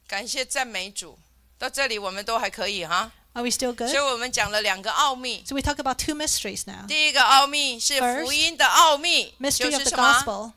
[0.08, 1.18] 感谢赞美主。
[1.58, 3.94] 到这里我们都还可以哈， Are we still 所 good?
[3.94, 5.44] 以我们讲了两个奥秘。
[5.46, 6.86] So we talk about two mysteries now.
[6.88, 10.52] 第一个奥秘是 First, 福音的奥秘，就 Mystery of 是 the 什么？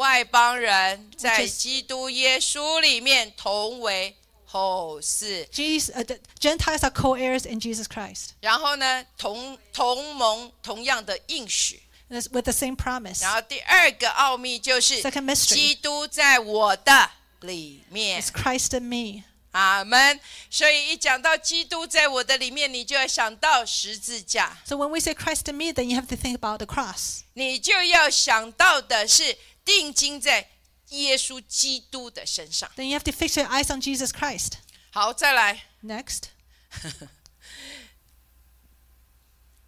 [0.00, 11.82] 外邦人在基督耶稣里面同为后嗣，Jesus, uh, the Gentiles are co-heirs in Jesus Christ 然后呢，同同盟同样的应许。
[12.08, 13.20] With the same promise.
[13.20, 17.10] 然后第二个奥秘就是 Second mystery 基督在我的
[17.42, 19.24] 里面 It's，Christ in me.
[19.52, 20.18] 阿门。
[20.48, 27.20] 所以一讲到基督在我的里面，你就要想到十字架，So when we say Christ in me, then you have to think about the cross.
[27.34, 29.36] 你就要想到的是
[29.70, 30.48] 定睛在
[30.88, 32.68] 耶稣基督的身上。
[32.74, 34.54] Then you have to fix your eyes on Jesus Christ.
[34.90, 35.66] 好，再来。
[35.84, 36.24] Next，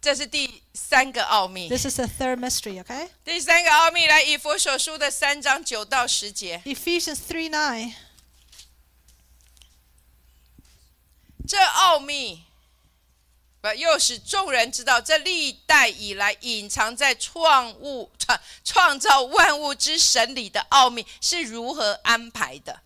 [0.01, 1.69] 这是第三个奥秘。
[1.69, 2.83] This is the third mystery.
[2.83, 3.09] Okay.
[3.23, 6.61] 第三个奥秘，来以弗所书的三章九到十节。
[6.65, 7.93] Ephesians three nine。
[11.47, 12.43] 这奥秘。
[13.62, 22.82] 不 又使众人知道，这历代以来隐藏在创物创创造万物之神里的奥秘是如何安排的。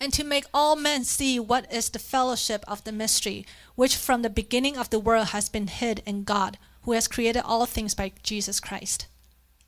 [0.00, 4.22] And to make all men see what is the fellowship of the mystery, which from
[4.22, 7.94] the beginning of the world has been hid in God, who has created all things
[7.94, 9.02] by Jesus Christ.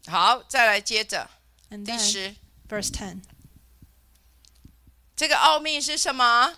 [0.09, 1.31] 好，再来接着
[1.71, 2.35] And 第 then, 十，
[2.69, 3.23] verse 10.
[5.15, 6.55] 这个奥秘是什么？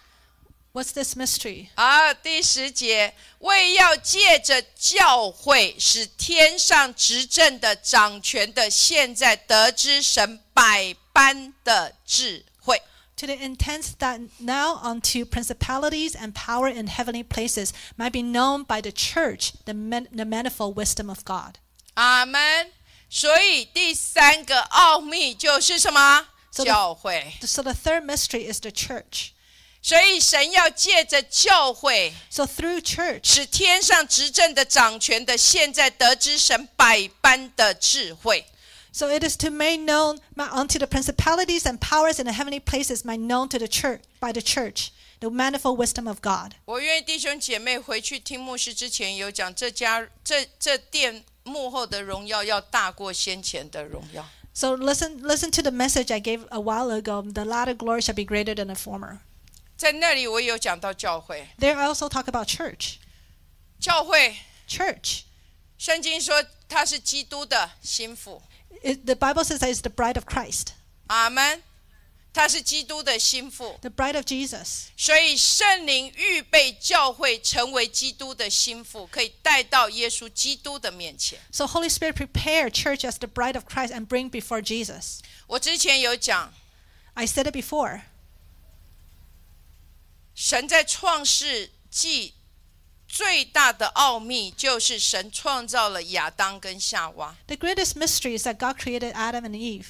[0.73, 1.69] What's this mystery?
[1.75, 12.81] 啊，第十节，为要借着教会，使天上执政的、掌权的，现在得知神百般的智慧。
[13.17, 18.65] To the intent that now unto principalities and power in heavenly places might be known
[18.65, 21.57] by the church the, man, the manifold wisdom of God.
[21.95, 22.71] 阿门。
[23.11, 26.29] 所以第三个奥秘就是什么？
[26.53, 27.33] So the- 教会。
[27.41, 29.31] So the third mystery is the church.
[29.83, 38.45] 所以神要借着教会， So through church, 使天上执政的、掌权的，现在得知神百般的智慧。
[38.91, 42.59] so it is to make known ma- unto the principalities and powers in the heavenly
[42.59, 44.89] places might known to the church by the church
[45.21, 46.55] the manifold wisdom of God.
[46.65, 54.29] 我愿意弟兄姐妹回去听牧师之前有讲，这家这这殿幕后的荣耀要大过先前的荣耀。
[54.53, 57.23] So listen listen to the message I gave a while ago.
[57.23, 59.19] The latter glory shall be greater than the former.
[59.84, 61.46] 在那里我有讲到教会。
[61.60, 63.00] There I also talk about church.
[63.82, 65.24] 教会 Church.
[69.04, 70.70] the Bible says that it's the bride of Christ.
[71.08, 71.62] 阿门。
[72.32, 73.78] 他是基督的新妇。
[73.82, 74.86] The bride of Jesus.
[74.96, 81.38] 所以圣灵预备教会成为基督的新妇，可以带到耶稣基督的面前。
[81.52, 85.20] So Holy Spirit prepare church as the bride of Christ and bring before Jesus.
[85.48, 86.54] 我之前有讲。
[87.16, 88.04] I said it before.
[90.36, 92.34] 神在创世纪
[93.08, 97.36] 最大的奥秘，就是神创造了亚当跟夏娃。
[97.48, 99.86] The greatest mystery is that God created Adam and Eve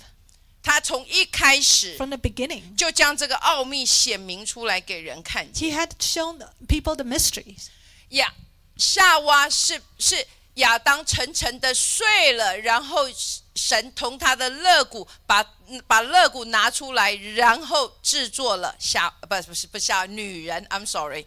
[0.61, 2.75] 他从一开始 from the beginning.
[2.77, 5.69] 就将这个奥秘显明出来给人看见。
[5.69, 7.67] He had shown people the mysteries.
[8.09, 8.33] 亚
[8.77, 10.25] 夏娃是是
[10.55, 13.07] 亚当沉沉的睡了，然后
[13.55, 15.43] 神从他的肋骨把
[15.87, 21.25] 把肋骨拿出来，然后制作了夏不不是不是夏女人，I'm sorry，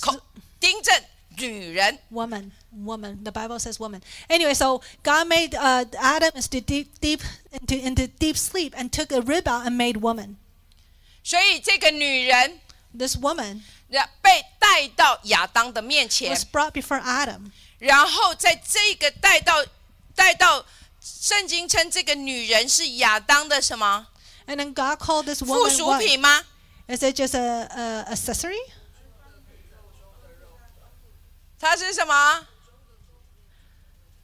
[0.00, 0.18] 口
[0.58, 1.02] 丁正
[1.36, 1.98] 女人。
[2.10, 3.22] Woman, woman.
[3.22, 4.02] The Bible says woman.
[4.28, 7.20] Anyway, so God made uh, Adam into deep, deep
[7.52, 10.36] into into deep sleep and took a rib out and made woman.
[11.22, 12.60] 所以这个女人
[12.96, 17.50] This woman 然被带到亚当的面前 was，brought before Adam.
[17.78, 19.64] 然后在这个带到
[20.14, 20.64] 带到
[21.20, 24.08] 圣经称这个女人是亚当的什么
[24.46, 26.44] And then God called this 附 woman 附属品吗
[26.86, 28.58] ？Is it just a, a accessory?
[31.58, 32.46] 她是什么？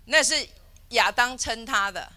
[0.07, 0.49] 那是
[0.91, 2.13] 亚当称她的。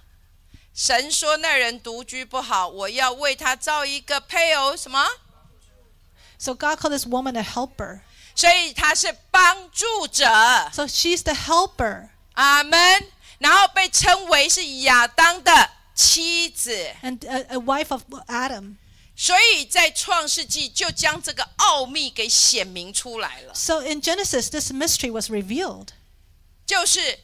[0.73, 5.07] 神说那人独居不好，我要为他造一个配偶，什么
[6.37, 8.01] ？So God called this woman a helper.
[8.35, 10.25] 所以她是帮助者。
[10.71, 12.09] So she's the helper.
[12.33, 13.11] 阿门。
[13.39, 18.75] 然后被称为是亚当的妻子，and a, a wife of Adam.
[19.15, 25.87] 所以在创世纪就将这个奥秘给显明出来了，So in Genesis, this mystery was revealed.
[26.65, 27.19] 就是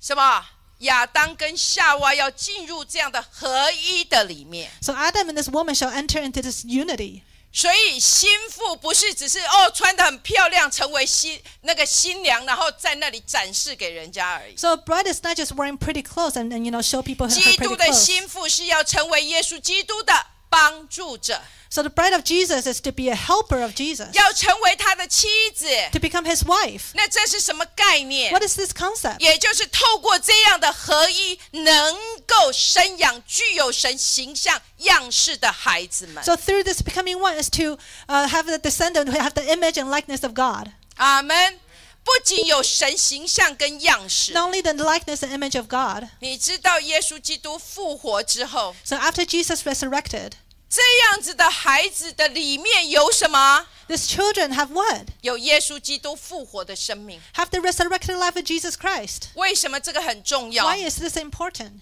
[0.00, 0.44] 什么？
[0.78, 4.68] 亚当跟夏娃要进入这样的合一的里面。
[4.80, 7.22] So Adam and this woman shall enter into this unity.
[7.52, 14.56] 所以心腹不是只是哦穿的很漂亮，成为新那个新娘，然后在那里展示给人家而已。
[14.56, 17.56] So bride is not just wearing pretty clothes and, and you know show people her, pretty
[17.56, 17.58] clothes.
[17.58, 20.14] 基督的心腹是要成为耶稣基督的
[20.48, 25.67] 帮助者，So the bride of Jesus is to be a helper of Jesus, 要成为他的妻子。
[25.91, 26.91] to become his wife.
[26.93, 28.31] 那这是什么概念？
[28.31, 29.19] What is this concept?
[29.19, 31.95] 也就是透过这样的合一，能
[32.25, 36.23] 够生养具有神形象样式的孩子们。
[36.23, 37.77] So through this becoming one is to
[38.07, 40.71] uh, have the descendant who have the image and likeness of God.
[40.95, 41.59] 阿门。
[42.03, 46.07] 不仅有神形象跟样式， Not only the likeness and image of God.
[46.21, 50.31] 你知道耶稣基督复活之后， So after Jesus resurrected,
[50.74, 55.06] 这样子的孩子的里面有什么？these children have what?
[55.20, 57.20] 有耶稣基督复活的生命。
[57.34, 59.24] Have the resurrected life of Jesus Christ.
[59.34, 61.80] 为什么这个很重要？Why is this important?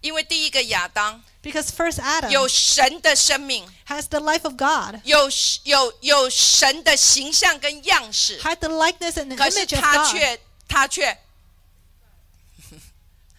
[0.00, 5.28] 因为第一个亚当 Because first Adam 有神的生命，has the life of God, 有
[5.62, 10.10] 有有神的形象跟样式，had the likeness and the 可是 image of 他 God.
[10.12, 11.18] 却他却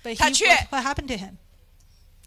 [0.03, 1.37] But he, 他却- what happened to him?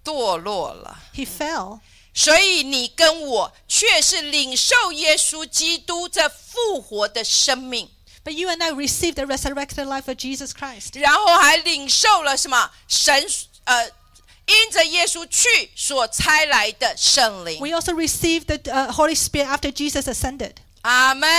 [0.04, 0.98] 堕落了。
[1.16, 1.80] He fell.
[2.14, 7.90] 所以你跟我却是领受耶稣基督这复活的生命，
[8.26, 11.00] But you and I received the resurrected life of Jesus Christ.
[11.00, 12.72] 然后还领受了什么？
[12.88, 13.26] 神
[13.66, 13.86] 呃，
[14.48, 17.60] 因着耶稣去所差来的圣灵。
[17.62, 20.56] We also received the uh, Holy Spirit after Jesus ascended.
[20.82, 21.30] 阿门。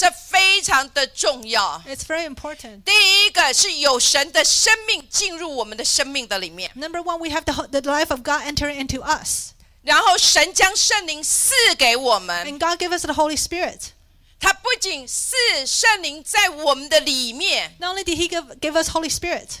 [0.00, 1.82] 这非常的重要。
[1.86, 2.84] It's very important.
[2.84, 6.72] 第一个是有神的生命进入我们的生命的里面。
[6.74, 9.50] Number one, we have the the life of God entering into us.
[9.82, 12.46] 然后神将圣灵赐给我们。
[12.46, 13.90] And God gave us the Holy Spirit.
[14.38, 15.36] 他不仅是
[15.66, 19.58] 圣灵在我们的里面，Not only did He give give us Holy Spirit,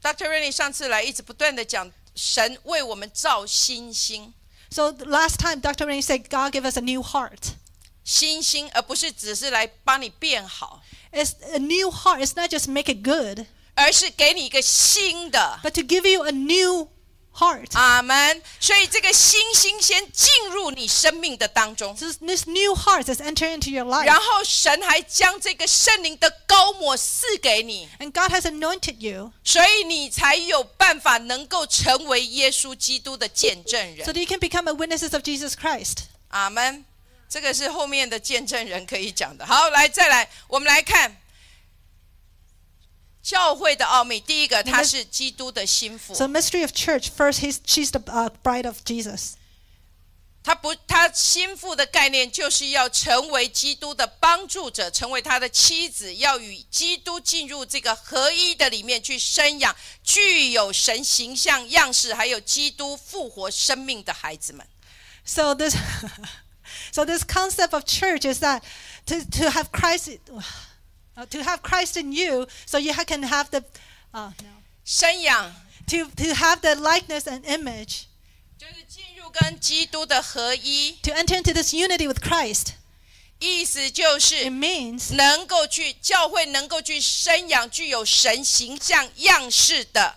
[0.00, 0.26] Dr.
[0.30, 4.32] Rennie 上次来一直不断的讲，神为我们造新心。
[4.70, 5.84] So last time Dr.
[5.84, 7.56] Rennie said God gave us a new heart.
[8.04, 10.82] 新心，而不是只是来帮你变好。
[11.12, 12.24] It's a new heart.
[12.24, 13.46] It's not just make it good.
[13.74, 15.60] 而是给你一个新的。
[15.62, 16.88] But to give you a new
[17.32, 17.68] heart.
[17.72, 18.42] 阿门。
[18.60, 21.96] 所以这个新心先进入你生命的当中。
[21.96, 22.06] So
[22.46, 24.04] new heart has entered into your life.
[24.04, 27.88] 然后神还将这个圣灵的膏抹赐给你。
[27.98, 29.32] And God has anointed you.
[29.44, 34.04] 所以你才有办法能够成为耶稣基督的见证人。
[34.04, 36.04] So that you can become a witnesses of Jesus Christ.
[36.28, 36.84] 阿门。
[37.32, 39.46] 这个是后面的见证人可以讲的。
[39.46, 41.16] 好，来再来，我们来看
[43.22, 44.20] 教会的奥秘。
[44.20, 46.14] 第一个，他是基督的心腹。
[46.14, 47.08] So mystery of church.
[47.08, 49.36] First, he's, she's the uh, bride of Jesus.
[50.44, 59.74] 他不，他心腹的概念就是要成为基督的帮助者，成为他的妻子，要与基督进入这个合一的里面去生养
[60.04, 64.66] 具有神形象样式，还有基督复活生命的孩子们。
[65.24, 65.74] So this,
[66.91, 68.63] so this concept of church is that
[69.05, 70.19] to, to have Christ,
[71.15, 73.63] uh, to have Christ in you, so you ha- can have the,
[74.13, 74.49] uh, no,
[74.85, 75.51] 生养
[75.87, 78.07] to to have the likeness and image,
[78.57, 82.73] 就是进入跟基督的合一， to enter into this unity with Christ.
[83.39, 90.15] 意思就 It 是 means 能够去教会能够去生养具有神形象样式的。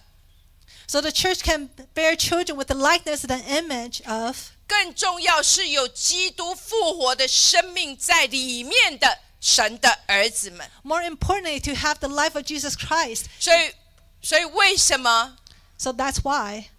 [0.91, 10.70] so the church can bear children with the likeness and image of, 更重要是有基督复活的生命在里面的神的儿子们。
[10.84, 13.26] more importantly, to have the life of Jesus Christ.
[13.39, 13.74] 所以，
[14.22, 15.38] 所以为什么
[15.78, 16.70] So that's why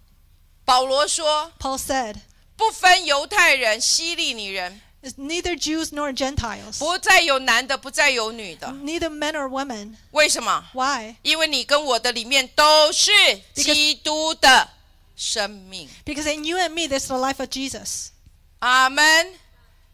[0.65, 2.17] 保罗说 Paul said,
[2.57, 9.95] 不分犹太人、希利尼人，"It's neither Jews nor Gentiles, 不再有男的，不再有女的？neither men or women.
[10.11, 11.15] 为什么？Why?
[11.21, 13.11] 因为你跟我的里面都是
[13.53, 14.71] 基督的
[15.16, 15.88] 生命。
[16.04, 18.08] Because in you and me, there's the life of Jesus.
[18.60, 19.02] 阿门。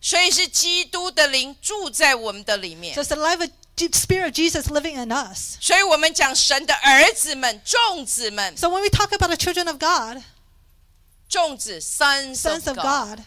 [0.01, 5.57] 所以是基督的灵住在我们的里面 So。it's the life of Je- Spirit of Jesus living in us.
[5.61, 10.22] 所以我们讲神的儿子们、众子们、 So when we talk about the children of God,
[11.28, 13.24] 众子 sons sons of of God， God,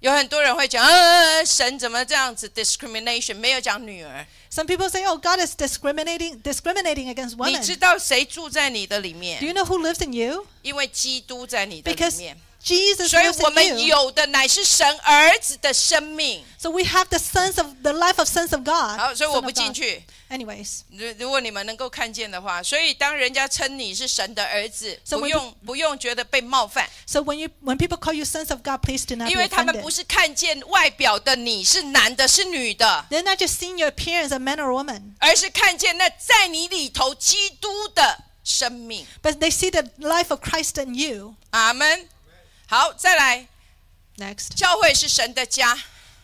[0.00, 3.36] 有很多人会讲，呃，神怎么这样子 discrimination？
[3.36, 4.26] 没有讲女儿。
[4.50, 9.44] some people say, "Oh, God is discriminating discriminating against 你 women." 知道谁住在你的里 Do 面？
[9.44, 10.46] you know who lives in you?
[10.62, 13.86] 因为基督在你的里 Because 面， Jesus 所以 lives 我 in 们 you.
[13.88, 16.44] 有的乃是神儿子的生命。
[16.58, 18.98] So we have the sons of the life of sons of God.
[18.98, 19.74] 好，所以 son 我 of 不进 God.
[19.74, 20.02] 去。
[20.30, 28.60] Anyways, 如如果你们能够看见的话，所以当人家称你是神的儿子， So 不 when 用不用觉得被冒犯， so when you when people call you sons of
[28.62, 29.82] God, please do not 因 be 为他们 offended.
[29.82, 39.06] 不是看见外表的你是男的，是女的， They're not just seeing your appearance as man or woman, 而是看见那在你里头基督的生命。
[39.22, 41.36] but they see the life of Christ in you.
[41.50, 42.08] 阿门。
[42.66, 43.46] 好，再来，
[44.16, 45.78] Next, 教会是神的家，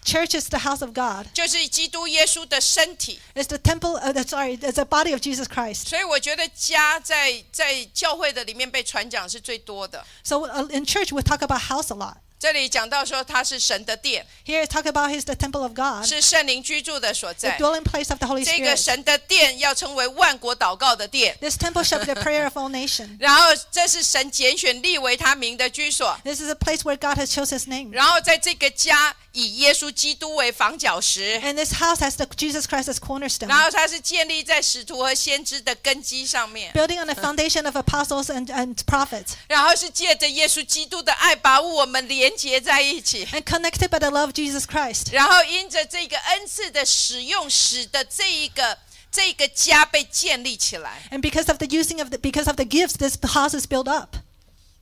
[0.07, 1.27] church is the house of God.
[1.33, 3.19] 就是基督耶稣的身体。
[3.35, 3.99] It's the temple.
[4.01, 5.89] Uh, sorry, it's the body of Jesus Christ.
[5.89, 10.05] 所以我觉得家在在教会的里面被传讲是最多的。
[10.25, 12.17] So uh, in church we talk about house a lot.
[12.39, 17.57] 这里讲到说它是神的殿， Here talk about He's the temple of God, 是圣灵居住的所 the 在。
[17.57, 18.83] dwelling place of the Holy 这个 Spirit.
[18.83, 23.17] 神的殿要成为万国祷告的殿， This temple shall be the prayer of all nations.
[23.21, 27.93] 然后这是神拣选立为他名的居所， This is a place where God has chosen His name.
[27.93, 37.65] 然后在这个家以耶稣基督为房角石， And this house has the Jesus Christ as cornerstone, 然后它是建立在使徒和先知的根基上面， building on the foundation
[37.67, 43.26] of apostles and, and prophets, 然后是借着耶稣基督的爱把我们连 结在一起。
[43.28, 45.14] and connected by the love of Jesus Christ.
[45.14, 48.78] 然后因着这个恩赐的使用，使得这一个
[49.12, 51.08] 这个家被建立起来。
[51.12, 54.18] And because of the using of the because of the gifts, this house is built up,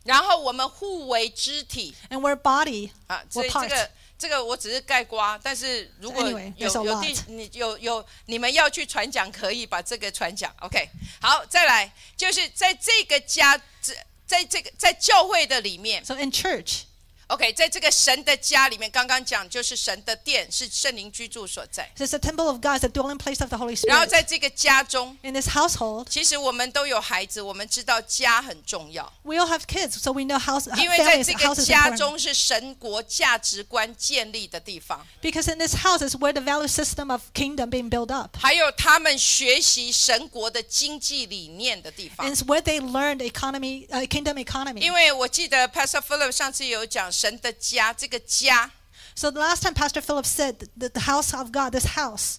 [0.04, 2.92] 然后我们互为肢体 and we're body.
[3.08, 10.54] 啊，所以这个这个我只是盖瓜，但是如果 Anyway, 有有地你有有你们要去传讲，可以把这个传讲。
[10.62, 10.90] OK，
[11.22, 13.94] 好，再来就是在这个家，这
[14.26, 16.84] 在这个在教会的里面 So in church,
[17.29, 21.89] ，OK，在这个神的家里面，刚刚讲就是神的殿，是圣灵居住所在。
[21.97, 24.09] it's the temple of God, it's the dwelling place of the Holy 然后 Spirit.
[24.09, 31.23] 在这个家中， In this household, 其实我们都有孩子，我们知道家很重要， we all have kids, so we know house 因为在 family
[31.23, 31.97] is 这个 house is 家 important.
[31.99, 35.07] 中是神国价值观建立的地方。
[35.23, 38.37] Because in this house is where the value system of kingdom being built up.
[38.41, 44.81] 还有他们学习神国的经济理念的地方 And。it's where they learned economy, uh, kingdom economy.
[44.81, 48.71] 因为我记得 Pastor Philip 上次有讲 神的家，这个家
[49.15, 52.37] So the last time Pastor Philip said that the house of God, this house,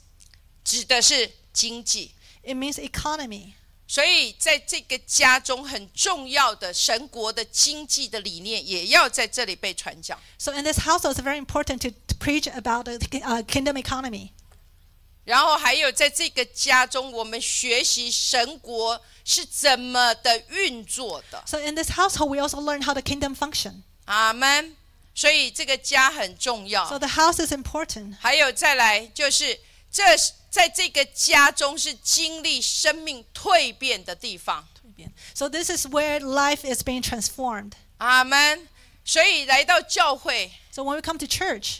[0.63, 2.11] 指的是经济，
[2.43, 3.53] it means economy.
[3.87, 10.17] 所以在这个家中很重要的神国的经济的理念，也要在这里被传讲。
[10.37, 14.29] So in this household, it's very important to, to preach about the uh, kingdom economy.
[15.25, 21.43] 然后还有在这个家中，我们学习神国是怎么的运作的。
[21.45, 23.83] So in this household, we also learn how the kingdom function.
[24.05, 24.75] 阿门。
[25.13, 26.87] 所以这个家很重要。
[26.87, 28.15] So the house is important.
[28.19, 29.59] 还有再来就是，
[29.91, 30.03] 这
[30.49, 34.67] 在这个家中是经历生命蜕变的地方。
[35.33, 37.73] So this is where life is being transformed.
[37.97, 38.67] 阿门。
[39.03, 41.79] 所以来到教会， So when we come to church,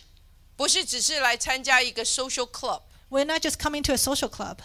[0.55, 4.57] 不是只是来参加一个 social club， we're not just coming to a social club,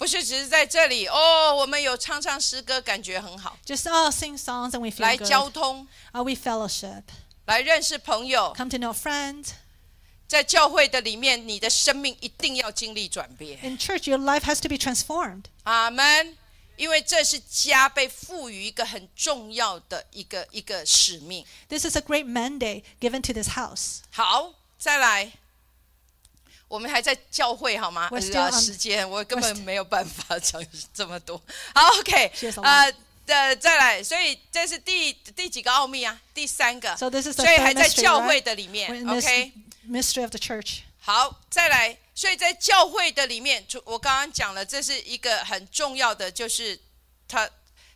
[0.00, 3.58] 不是只是在这里哦，我们有唱唱诗歌，感觉很好。
[3.64, 5.54] just oh sing songs and we feel 来交 good.
[5.54, 7.02] 通， Oh, we fellowship.
[7.46, 9.48] 来认识朋友， come to know friends.
[10.28, 13.58] 在教会的里面，你的生命一定要经历转变。
[13.62, 16.36] In church, your life has to be transformed 阿门。
[16.76, 21.42] 因为这是家被赋予一个很重要的一个一个使命。
[21.70, 24.00] This is a great mandate given to this house.
[24.10, 25.32] 好，再来，
[26.71, 28.07] 我们还在教会，好吗？
[28.09, 31.35] 对啊，时间我根本没有办法讲这么多。
[31.75, 32.31] 好，OK，
[32.63, 32.93] 呃，
[33.25, 36.17] 呃，再来，所以这是第第几个奥秘啊？
[36.33, 36.95] 第三个。
[36.95, 40.79] 所以还在教会的里面，OK，mystery of the church。
[41.01, 46.79] 好，再来，所以在教会的里面，我刚刚讲了，这是一个很重要的，就是
[47.27, 47.49] 他。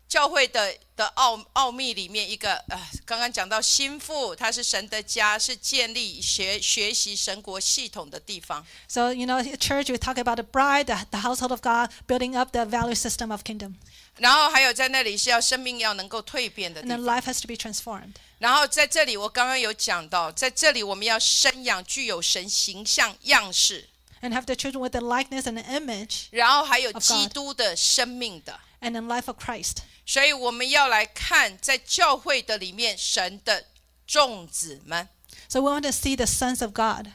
[0.07, 8.65] 教会的的奥奥秘里面一个呃，刚刚讲到心腹，它是神的家，是建立学学习神国系统的地方。
[8.87, 12.51] So, you know, church, we talk about the bride, the, the household of God, building up
[12.51, 13.73] the value system of kingdom.
[14.17, 17.01] 然后还有在那里是要生命要能够蜕变的 And then。
[17.01, 18.13] life has to be transformed.
[18.37, 23.89] 然后在这里，我刚刚有讲到，在这里我们要生养具有神形象样式
[24.21, 28.59] ，And have the children with the likeness and the image 然后还有基督的生命的。
[28.81, 29.79] and the life of Christ.
[30.05, 33.65] 所以我们要来看在教会的里面神的
[34.05, 35.09] 众子们。
[35.49, 37.11] So we want to see the sons of God.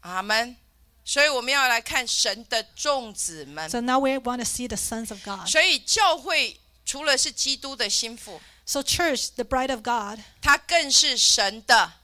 [0.00, 0.56] 阿门。
[1.04, 3.70] 所以我们要来看神的众子们。
[3.70, 5.48] So now we want to see the sons of God.
[5.48, 10.18] 所以教会除了是基督的新妇，So church, the bride of God.
[10.18, 11.94] God，它更是神的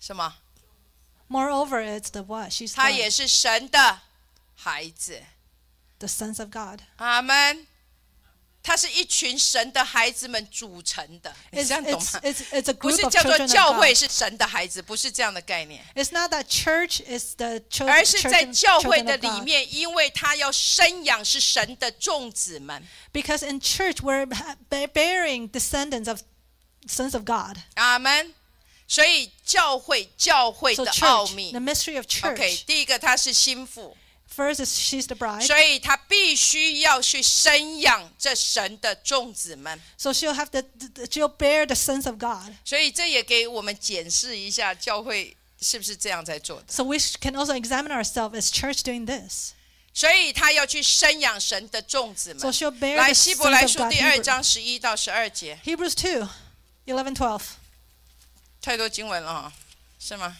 [0.00, 0.36] 什么
[1.28, 2.50] ？Moreover, it's the what?
[2.50, 4.00] She's 它也是神的
[4.54, 5.22] 孩子。
[5.98, 6.80] The sons of God.
[6.96, 7.66] 阿门。
[8.66, 12.20] 它是一群神的孩子们组成的，你这样懂吗
[12.80, 15.84] 不是叫做教会是神的孩子，不是这样的概念。
[15.94, 24.26] It's not that church is the chil- 而是在 children, 教会 children 的里面，因为他要生养是神的众子们，Because in church, we're
[24.70, 26.22] bear- bearing descendants of
[26.88, 27.58] sons of God.
[27.74, 28.34] 阿门。
[28.86, 32.32] 所以教会教会的奥秘 the mystery of church.
[32.32, 33.96] OK，第一个他是心腹，
[34.33, 35.45] First is she's the bride.
[35.45, 39.81] 所以他必须要去生养这神的众子们。
[39.97, 40.61] So she'll have the,
[40.93, 42.53] the she'll bear the sons of God.
[42.63, 46.65] 所以这也给我们检视一下教会是不是这样在做的。
[46.69, 49.51] So we sh- can also examine ourselves as church doing this.
[49.93, 52.53] 所以他要去生养神的众子 So 们。
[52.53, 53.91] she'll bear 来， the 希伯 sons 来 of 书 God.
[53.91, 56.29] 第二 Hebrew- 章十一到十二节， Hebrews 2,
[56.85, 57.41] 11, 12.
[58.61, 59.53] 太多经文了哈，
[59.99, 60.37] 是吗？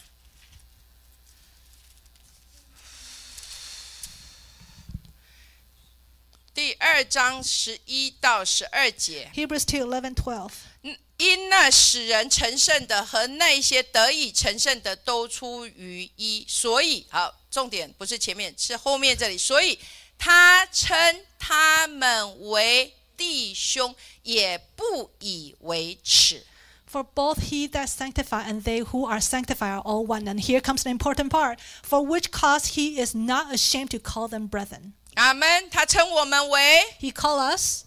[6.55, 10.49] 第二章十一到十二节，Hebrews 2, 11, 12.
[10.83, 19.77] 嗯因那使人成圣的和那些得以成圣的都出于一，所以好，重点不是前面，是后面这里，所以
[20.17, 23.93] 他称他们为弟兄，
[24.23, 26.45] 也不以为耻。
[26.89, 30.23] For both he that sanctify and they who are sanctified are all one.
[30.23, 31.57] And here comes the important part.
[31.83, 34.93] For which cause he is not ashamed to call them brethren.
[35.14, 35.68] 阿门。
[35.70, 37.84] 他称我们为 He call us,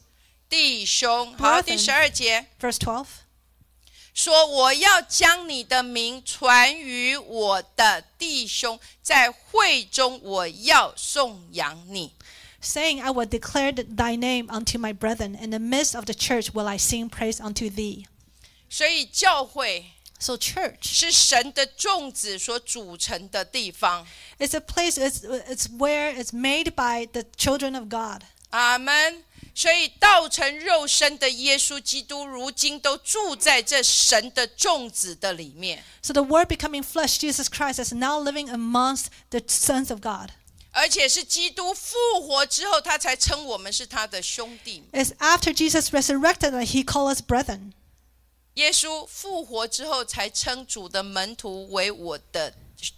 [0.49, 1.35] 弟兄。
[1.37, 3.05] 好， Brethren 第十二节 verse 12.
[4.13, 12.13] 说：“我要将你的名传于我的弟兄，在会中我要颂扬你。
[12.61, 15.35] saying, I will declare th- thy name unto my brethren.
[15.35, 18.05] In the midst of the church will I sing praise unto thee.
[18.69, 24.07] ”所以教会 So church 是神的众子所组成的地方。
[24.39, 28.23] is a place, it's, it's where it's made by the children of God.
[28.51, 29.23] 阿门。
[29.55, 35.83] 所以道成肉身的耶稣基督，如今都住在这神的众子的里面。
[36.01, 40.31] So the word becoming flesh, Jesus Christ, is now living amongst the sons of God.
[40.71, 44.83] 而且是基督复活之后，他才称我们是他的兄弟。
[44.91, 47.73] It's after Jesus resurrected that he called us brethren.
[48.58, 52.52] 耶稣复活之后，才称主的门徒为我的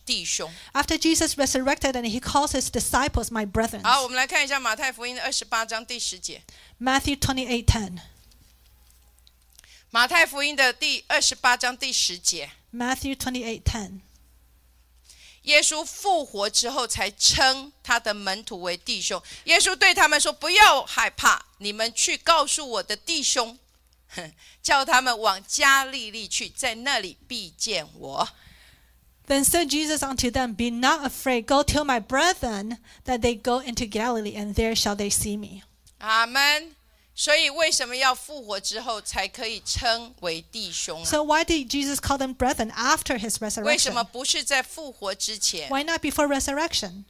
[0.06, 0.50] 弟兄。
[0.72, 3.82] After Jesus resurrected and he calls his disciples my brethren.
[3.82, 6.42] 好，我们来看一下马太福音的二十八章第十节。
[6.80, 7.98] Matthew twenty eight ten.
[9.90, 14.00] 马太福音的第二十八章第十节，Matthew twenty eight ten.
[15.42, 19.22] 耶稣复活之后，才称他的门徒为弟兄。
[19.44, 23.58] 耶稣对他们说：“不要害怕，你们去告诉我的弟兄，哼
[24.61, 28.29] 叫他们往加利利去，在那里必见我。”
[29.27, 33.59] Then said Jesus unto them, Be not afraid, go tell my brethren that they go
[33.59, 35.63] into Galilee, and there shall they see me.
[35.97, 36.75] 阿门。
[37.17, 41.05] 所以为什么要复活之后才可以称为弟兄啊？
[41.05, 43.93] So why did Jesus call them brethren after his 为什 resurrection?
[43.93, 45.69] 么不是在复活之前？
[45.69, 47.05] Why not before resurrection?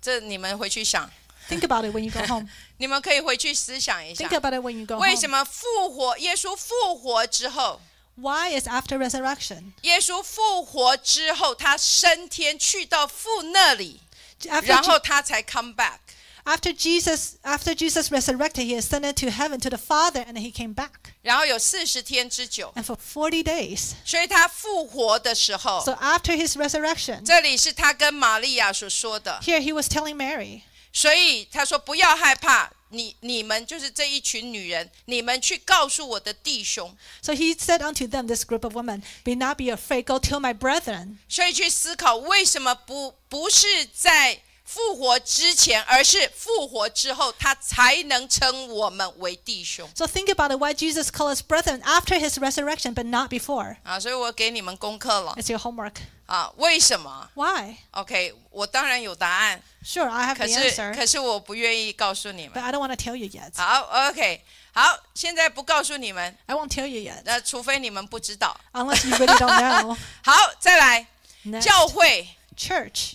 [0.00, 1.10] 这你们回去想，
[1.48, 2.48] Think about it when you go home.
[2.78, 5.38] 你们可以回去思想一下 Think，about it when you go 为什 home.
[5.38, 6.16] 么复活？
[6.18, 7.80] 耶稣复活之后，
[8.16, 9.72] Why is after resurrection?
[9.82, 14.00] 耶稣复活之后，他升天去到父那里，
[14.44, 15.98] After, 然 Je- 后他才 come back。
[16.46, 20.74] after Jesus after Jesus resurrected, he ascended to heaven to the Father and he came
[20.74, 21.12] back.
[21.22, 23.92] 然后有四十天之久， And for 40 days.
[24.04, 30.60] 所以他复活的时候， So after his resurrection, 这里是他跟玛利亚所说的， here he was telling Mary,
[30.92, 40.20] 所以他说不要害怕，你你们就是这一群女人，你们去告诉我的弟兄， So he said unto them, this group of women, Be not be afraid, go
[40.20, 41.16] tell my brethren.
[41.28, 53.28] 所以去思考为什么不不是在复活之前，而是复活之后，他才能称我们为弟兄 So think about it, why Jesus called us brethren after his resurrection, but not
[53.28, 53.76] before.
[53.82, 53.98] 啊！
[53.98, 55.94] 所以我给你们功课了 It's your homework.
[56.29, 62.63] 啊，为什么 Why?？OK，我当然有答案，Sure, I have 可 the 是 answer, 可是我不愿意告诉你 but 们。
[62.63, 63.51] I don't want to tell you yet.
[63.55, 68.55] 好，OK，好，现在不告诉你们，I won't tell you yet, 那除非你们不知道。
[68.73, 69.97] unless you really don't know.
[70.23, 71.07] 好，再来
[71.45, 73.13] ，Next, 教会，church.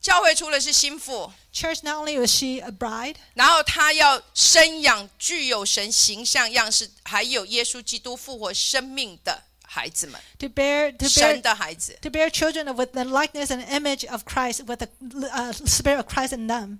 [0.00, 11.97] 教会除了是心腹，Church, not only was she a bride, 然后他要生养具有神形象样式，还有耶稣基督复活生命的孩子们， to bear to 神 bear 的孩子。
[12.01, 14.87] to bear children with the likeness and image of Christ, with the
[15.29, 16.79] uh, spirit of Christ in them.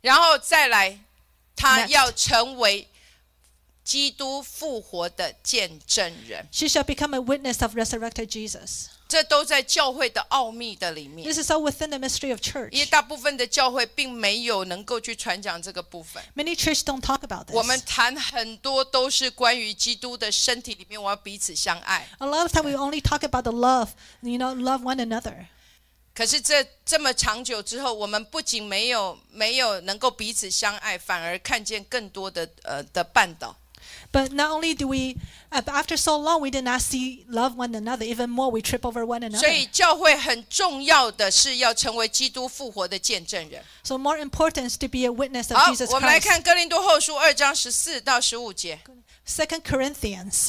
[0.00, 0.98] 然后再来，
[1.54, 2.88] 他 Next 要成为
[3.84, 8.86] 基督复活的见证人， She shall become a witness of resurrected Jesus.
[9.07, 11.25] 这都在教会的奥秘的里面。
[11.25, 12.71] This is all within the mystery of church.
[12.71, 16.21] 因为大部分的教会并没有能够去传讲这个部分。
[16.35, 17.55] Many churches don't talk about this.
[17.55, 22.07] 我们谈很多都是关于基督的身体里面，我要彼此相爱。
[22.19, 23.89] A lot of time we only talk about the love,
[24.21, 25.45] you know, love one another.
[26.13, 33.55] 可是这这么长久之后，我们不仅没有没有能够彼此相爱，反而看见更多的呃的绊倒。
[34.12, 35.16] But not only do we,
[35.50, 38.04] uh, but after so long, we did not see love one another.
[38.04, 39.70] Even more, we trip over one 所以 another.
[39.70, 43.64] 教会很重要的是要成为基督复活的见证人。
[43.82, 46.28] So more important is to be a witness of 好 Jesus，我们来 Christ.
[46.28, 48.80] 看哥林多后书二章十四到十五节。
[49.26, 50.48] Second Corinthians,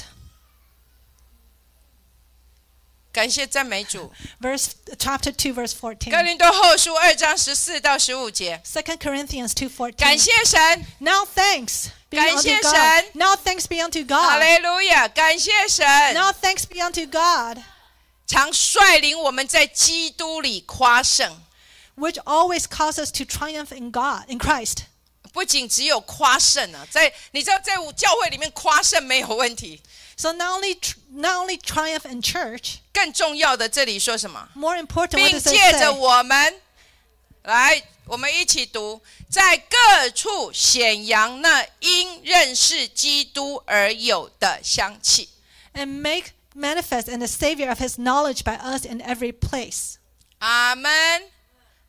[3.11, 4.11] 感谢赞美主。
[4.41, 6.23] verse chapter two, verse 哥 fourteen.
[6.23, 8.61] 林多后书二章十四到十五节。
[8.65, 10.17] Second Corinthians two 感 fourteen.
[10.17, 12.75] 谢神， Now thanks be 感 unto 谢 God.
[12.75, 13.05] 神。
[13.13, 14.43] Now thanks be unto 哈 God.
[14.43, 15.07] 利路亚！
[15.07, 17.63] 感谢神， Now thanks be unto God,
[18.27, 21.41] 常率领我们在基督里夸胜。
[21.95, 24.85] which always causes us to triumph in God, in Christ.
[25.31, 29.79] 不仅只有夸胜啊，在你知道，在教会里面夸胜没有问题，
[30.17, 34.49] So not only tr- not only triumph in church, 更重要的，这里说什么？
[34.55, 35.89] more important, what 并 does it 借着 say?
[35.91, 36.55] 我们，
[37.43, 45.29] 来， 我们一起读，在各处显扬那因认识基督而有的香气。
[45.73, 49.95] And make manifest in the Savior of His knowledge by us in every place.
[50.39, 51.31] 阿门，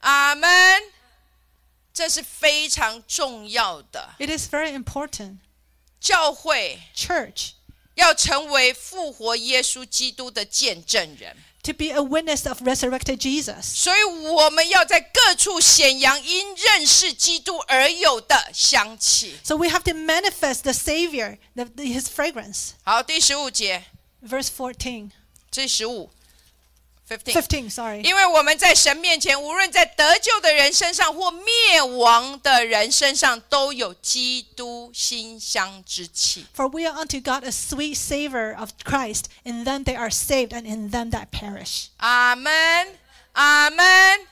[0.00, 0.50] 阿门。
[1.92, 4.14] 这是非常重要的。
[4.18, 5.38] It is very important.
[6.00, 7.50] 教会 Church
[7.94, 11.36] 要成为复活耶稣基督的见证人，
[11.68, 13.62] to be a witness of resurrected Jesus.
[13.62, 19.36] 所以我们要在各处显扬因认识基督而有的香气。
[19.42, 22.70] So we have to manifest the Savior, the, the- His fragrance.
[22.82, 23.84] 好，第十五节，
[24.22, 25.10] Verse 14,
[25.50, 26.10] 这十五
[27.08, 27.68] ，fifteen。
[27.68, 28.02] 15, sorry.
[28.02, 36.46] 因为我们在神面前，无论在得救的人身上或灭亡的人身上，都有基督馨香之气。
[36.56, 39.24] For we are unto God a sweet savor of Christ.
[39.44, 41.86] In them they are saved, and in them that perish.
[41.98, 42.98] 阿门，
[43.32, 44.28] 阿门。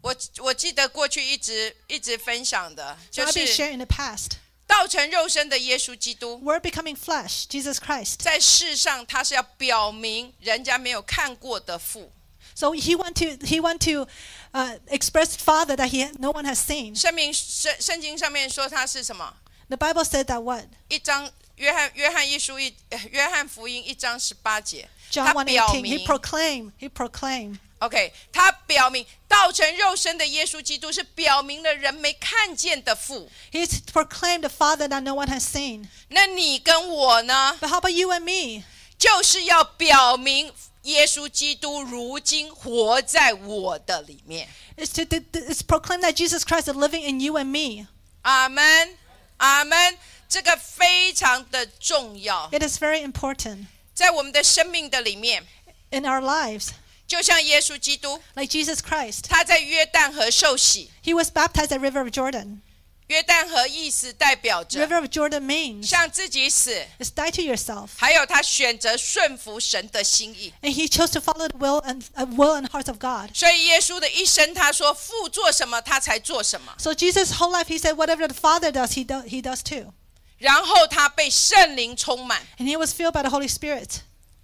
[0.00, 4.30] 我我记得过去一直一直分享的， So 就 I've been 是 sharing in the past.
[4.67, 8.15] 道成肉身的耶稣基督，，We're becoming flesh, Jesus Christ.
[8.19, 12.11] 在世上他是要表明人家没有看过的父。
[12.55, 14.07] So he want to he want to
[14.53, 16.95] uh, express Father that he no one has seen.
[16.95, 19.35] 圣明圣圣经上面说他是什么
[19.69, 20.65] ？The Bible said that what?
[20.87, 25.45] 一章约翰约翰一书一呃约翰福音一章十八节他 1:18.
[25.45, 26.71] 表 He proclaimed.
[26.79, 27.57] He proclaimed.
[27.79, 33.30] OK，他表明道成肉身的耶稣基督是表明了人没看见的父。
[33.52, 35.88] He proclaimed the Father that no one has seen.
[36.08, 38.64] 那你跟我呢， But how about you and me?
[38.98, 40.52] 就是要表明
[40.82, 44.48] 耶稣基督如今活在我的里面。
[44.76, 47.86] It's to it's proclaim that Jesus Christ is living in you and me.
[48.22, 48.96] 阿门，
[49.36, 49.98] 阿门。
[50.28, 55.42] 这个非常的重要， It is very important 在我们的生命的里面，
[55.90, 56.72] in our lives.
[57.06, 59.22] 就像耶稣基督， Like Jesus Christ.
[59.28, 62.60] 他在约旦河受洗， He was baptized at River of Jordan.
[63.06, 67.88] 约旦河意思代表着 River of Jordan means 向自己死， is die to yourself.
[67.96, 70.52] 还有他选择顺服神的心意。
[70.60, 73.30] And he chose to follow the will and uh, will and hearts of God.
[73.34, 76.74] 所以耶稣的一生，他说父做什么，他才做什么。
[76.76, 79.94] So Jesus' whole life, he said, whatever the Father does, he, do, he does too.
[80.36, 84.02] 然后他被圣灵充满， And he was filled by the Holy Spirit.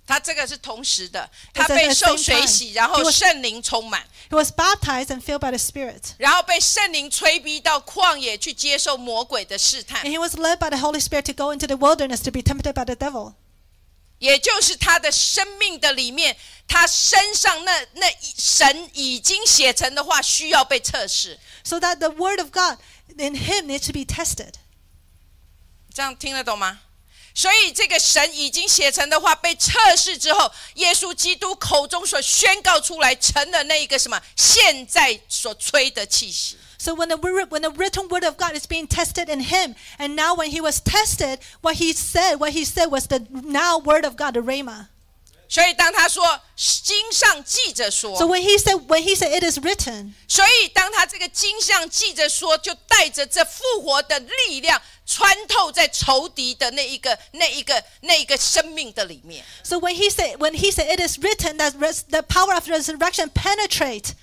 [0.09, 6.15] 他这个是同时的，他被受水洗，然后圣灵充满，He was baptized and filled by the Spirit.
[6.17, 12.41] 然后被圣灵催逼到旷野去接受魔鬼的试探 And，he was led by the Holy Spirit to go into the wilderness to be
[12.41, 13.35] tempted by the devil.
[14.17, 16.35] 也就是他的生命的里面，
[16.67, 21.39] 他身上那那一神已经写成的话，需要被测试。
[21.63, 22.79] So that the word of God
[23.15, 24.55] in him needs to be tested.
[25.93, 26.79] 这样听得懂吗？
[27.33, 34.21] 所以这个神已经写成的话被测试之后，耶稣基督口中所宣告出来成了那一个什么？
[34.35, 36.57] 现在所吹的气息。
[36.77, 40.33] So when the when the written word of God is being tested in him, and now
[40.33, 44.15] when he was tested, what he said, what he said was the now word of
[44.15, 44.87] God, the Rhema.
[45.48, 59.44] 所以当他说经上记着说， So when he said, when he said it is written, 所以当他这个经上记着说，就带着这复活的力量穿透在仇敌的那一个、那一个、那一个生命的里面。
[59.62, 62.66] so when he said, when he said it is written, that res- the power of
[62.66, 64.14] resurrection penetrate.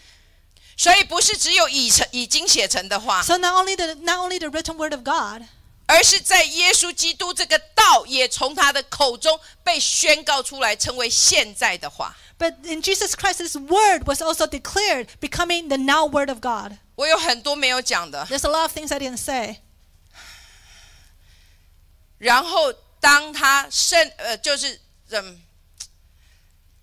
[0.76, 5.44] 所以不是只有已成已经写成的话， So not only the not only the written word of God,
[5.88, 12.16] 而是在耶稣基督这个道也从他的口中被宣告出来，成为现在的话。
[12.42, 16.78] but in Jesus Christ, His word was also declared, becoming the now word of God.
[16.96, 18.26] 我有很多没有讲的。
[18.26, 19.58] There's a lot of things I didn't say.
[22.18, 24.80] 然后当他圣呃，就是
[25.10, 25.42] 嗯，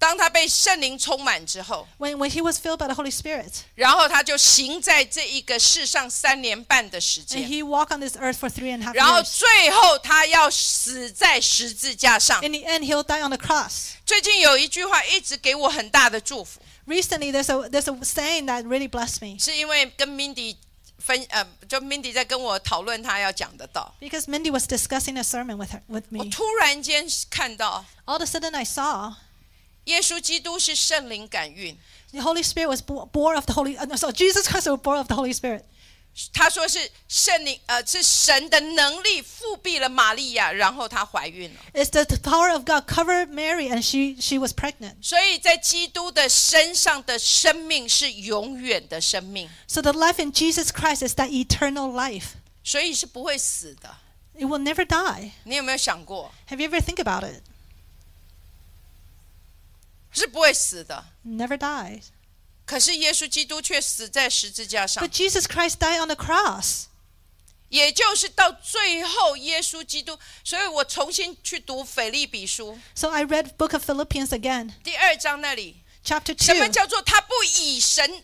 [0.02, 7.92] 当他被圣灵充满之后， When when he was filled by the Holy Spirit, 然后他就行在这一个世上三年半的时 and 间， he walked
[7.92, 9.38] on this earth for three and a half 然后 years.
[9.38, 12.40] 最后他要死在十字架上。
[12.44, 13.94] In the end, he'll die on the cross.
[14.06, 20.56] 最近有一句话一直给我很大的祝福， Recently, there's a there's a saying that really blessed me 是因为跟 Mindy
[21.00, 26.30] 分呃，就 Mindy 在跟我讨论他要讲的道， because Mindy was discussing a sermon with her with 我 me.
[26.30, 29.14] 突然间看到 All of a sudden, I saw
[29.84, 31.76] 耶稣基督是圣灵感孕，
[32.12, 33.76] the Holy Spirit was bo- born of the Holy.
[33.76, 35.62] Uh, no, so Jesus Christ was born of the Holy Spirit.
[36.32, 41.60] 他说是圣灵呃是神的能力复辟了玛利亚，然后她怀孕了。
[41.72, 44.96] It's the, the power of God covered Mary, and she she was pregnant.
[45.00, 52.30] 所以在基督的身上的生命是永远的生命， So the life in Jesus Christ is that eternal life.
[52.64, 53.96] 所以是不会死的。
[54.34, 55.30] It will never die.
[55.44, 57.42] 你有没有想过， Have you ever think about it?
[60.13, 62.03] 是不会死的？Never dies.
[62.65, 66.85] 可是耶稣基督却死在十字架上 But，Jesus Christ died on the cross.
[67.69, 70.17] 也就是到最后，耶稣基督。
[70.43, 76.45] 所以我重新去读腓利比书 So I read Book of Philippians again, 第二章那里，chapter two.
[76.45, 78.23] 什么叫做他不以神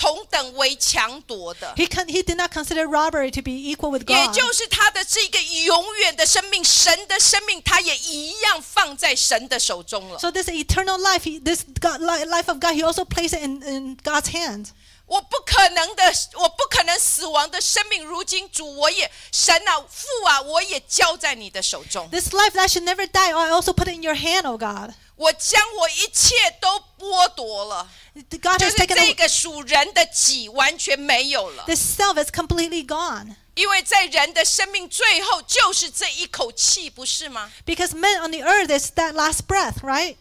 [0.00, 1.74] 同等为强夺的？
[1.74, 4.34] He con- he did not consider robbery to be equal with 也 God.
[4.34, 10.18] 就是他的是一个永远的生命，神的生命，他也一样放在神的手中了。
[10.18, 13.42] So this eternal life, he, this God, li- life of God, he also placed it
[13.42, 14.66] in, in God's hand.
[15.06, 16.02] 我不可能的，
[16.34, 22.10] 我不可能死亡的生命，如今主我也神啊父啊，我也交在你的手中。
[22.10, 24.94] This life that should never die, I also put it in your hand, oh God.
[25.20, 29.14] 我将我一切都剥夺了， God 就 has 是 taken 这 away.
[29.14, 33.36] 个属人的己完全没有了， This self is completely gone.
[33.54, 37.50] 因为在人的生命最后就是这一口气，不是吗？
[37.64, 40.16] Because man on the earth is that last breath, right?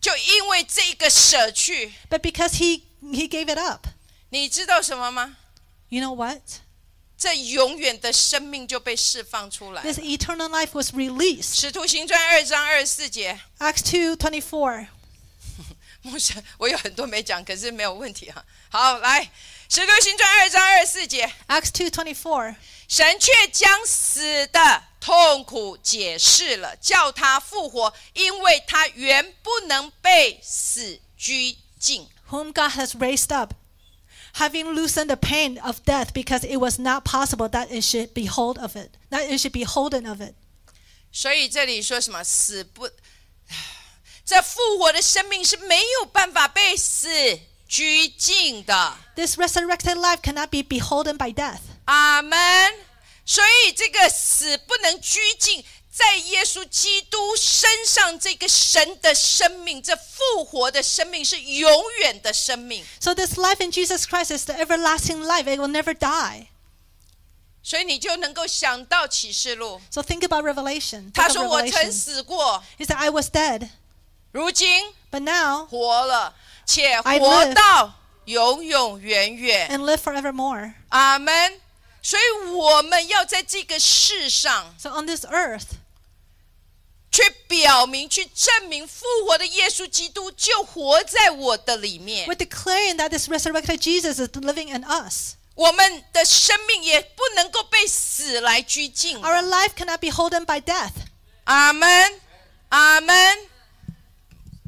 [0.00, 3.86] 就因为这个舍去， But because he he gave it up.
[4.30, 5.36] 你知道什么吗？
[5.88, 6.40] You know what?
[7.17, 9.93] 这永远的生命就被释放出来了。
[9.93, 11.59] This eternal life was released.
[11.59, 14.87] 使徒行传二章二十四节，Acts 2:24.
[16.03, 18.45] 牧师，我有很多没讲，可是没有问题哈。
[18.69, 19.31] 好，来，
[19.67, 22.55] 使徒行传二章二十四节，Acts 2:24.
[22.87, 32.07] 神却将死的痛苦解释了，叫他复活，因为他原不能被死拘禁。
[32.29, 33.53] whom God has raised up,
[34.34, 38.26] having loosened the pain of death, because it was not possible that it should be
[38.26, 40.34] hold of it, that it should be holden of it.
[41.12, 42.88] 所以这里说什么死不，
[44.24, 47.08] 这复活的生命是没有办法被死
[47.68, 48.96] 拘禁的。
[49.14, 51.60] This resurrected life cannot be beholden by death.
[51.84, 52.38] 阿门。
[53.24, 55.64] 所以这个死不能拘禁，
[55.96, 62.82] 在耶稣基督身上，这个神的生命，这复活的生命是永远的生命。
[62.98, 65.44] So this life in Jesus Christ is the everlasting life.
[65.44, 66.46] It will never die.
[67.62, 69.80] 所以你就能够想到启示录。
[69.90, 71.12] So think about Revelation.
[71.12, 71.92] 他 Think 说：“ of 我曾 Revelation.
[71.92, 73.68] 死过， He said, I was dead,
[74.32, 76.34] 如今 but now 活了，
[76.64, 77.54] 且 I 活 live.
[77.54, 79.68] 到永永远远。
[79.68, 80.72] and live forevermore.
[80.88, 81.60] 阿门。
[82.04, 85.76] 所以我们要在这个世上 So on this earth,
[87.11, 92.35] 去表明、去证明复活的耶稣基督就活在我的里面 we're。
[92.35, 95.35] declaring that this resurrected Jesus is living in us.
[95.55, 99.17] 我们的生命也不能够被死来拘禁。
[99.21, 100.91] Our life cannot be holden by death.
[101.45, 102.21] 阿门，
[102.69, 103.49] 阿门。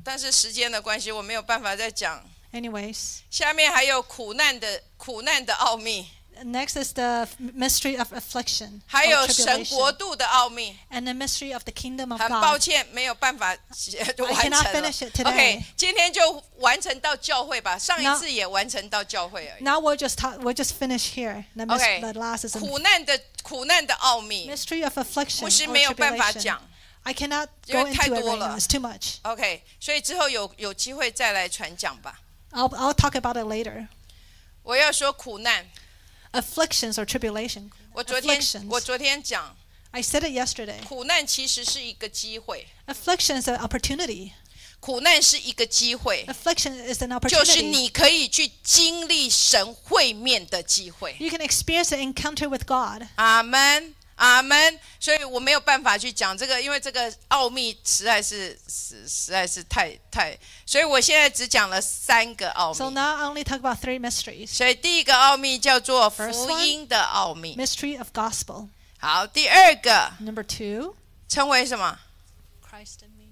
[0.03, 2.27] 但是时间的关系，我没有办法再讲。
[2.51, 6.09] Anyways, 下面还有苦难的苦难的奥秘，
[6.44, 10.76] next is the mystery of affliction 还 or 有神国 tribulation, 度的奥秘。
[10.90, 12.60] and the mystery of the kingdom of 很抱 God.
[12.60, 13.54] 歉，没有办法
[14.16, 15.28] 就 I 完 cannot 成了 finish it。today.
[15.28, 17.78] OK，今天就完成到教会吧。
[17.78, 19.62] 上一 Now- 次也完成到教会而已。
[19.62, 21.44] Now we'll just talk, we'll just finish here.
[21.54, 24.50] The, mys- OK， the last is the 苦难的苦难的奥秘。
[24.50, 26.42] mystery of affliction 牧师 or 没有办法 tribulation.
[26.42, 26.68] 讲。
[27.04, 28.56] I cannot 因 go 为太 into it 多 right 了 now.
[28.58, 29.16] It's too much.
[29.22, 32.18] OK，所以之后有有机会再来传讲吧。
[32.50, 33.86] I'll, I'll talk about it later.
[34.62, 35.66] 我要说苦难，
[36.32, 37.70] Afflictions or tribulation.
[37.92, 38.68] 我昨天 Afflictions.
[38.68, 39.56] 我昨天讲，
[39.92, 40.82] I said it yesterday.
[40.82, 44.32] 苦难其实是一个机会， Affliction is an opportunity.
[44.80, 47.70] 苦难是一个机会， Affliction is an 就是 opportunity.
[47.70, 51.16] 你可以去经历神会面的机会。
[51.20, 53.06] You can experience an encounter with God.
[53.14, 54.80] 阿门， 阿门。
[55.00, 62.94] 所以我没有办法去讲这个，因为这个奥秘实在是实实在是太太，所以我现在只讲了三个奥 So 秘。
[62.94, 64.48] now I only talk about three mysteries.
[64.48, 67.56] 所以第一个奥秘叫做 First 福 one 音的奥秘。
[67.56, 68.68] Mystery of gospel.
[68.98, 70.96] 好，第二个 Number two,
[71.28, 71.98] 称为什么？
[72.62, 73.24] Christ in me.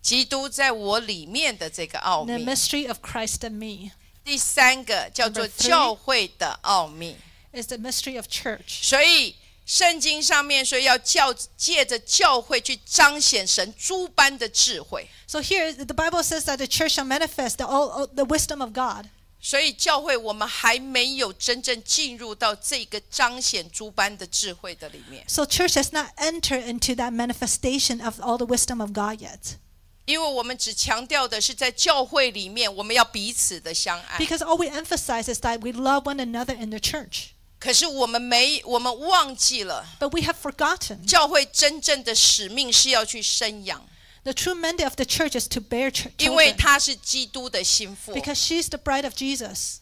[0.00, 2.46] 基督在我里面的这个奥 The 秘。
[2.46, 3.90] mystery of Christ in me
[4.24, 7.16] 第三个叫做 Number three 教会的奥秘。
[7.52, 8.82] is the mystery of church.
[8.82, 9.36] 所以
[9.66, 15.08] 圣经上面说要教借着教会去彰显神诸般的智慧。
[15.26, 18.60] So here, the Bible says that the church shall manifest the, all, all- the wisdom
[18.60, 19.06] of God.
[19.42, 29.22] 所以教会我们还没有真正进入到这个彰显诸般的智慧的里面， So church has not entered into that manifestation of all the wisdom of God
[29.22, 29.56] yet.
[30.04, 37.28] 因为我们只强调的是在教会里面我们要彼此的相爱， Because all we emphasize is that we love one another in the church.
[37.59, 39.85] 可是我们没，我们忘记了。
[39.99, 41.05] But we have forgotten.
[41.05, 43.87] 教会真正的使命是要去生养。
[44.23, 46.11] The true mandate of the church is to bear children.
[46.17, 48.13] 因为她是基督的新妇。
[48.13, 49.77] Because she is the bride of Jesus.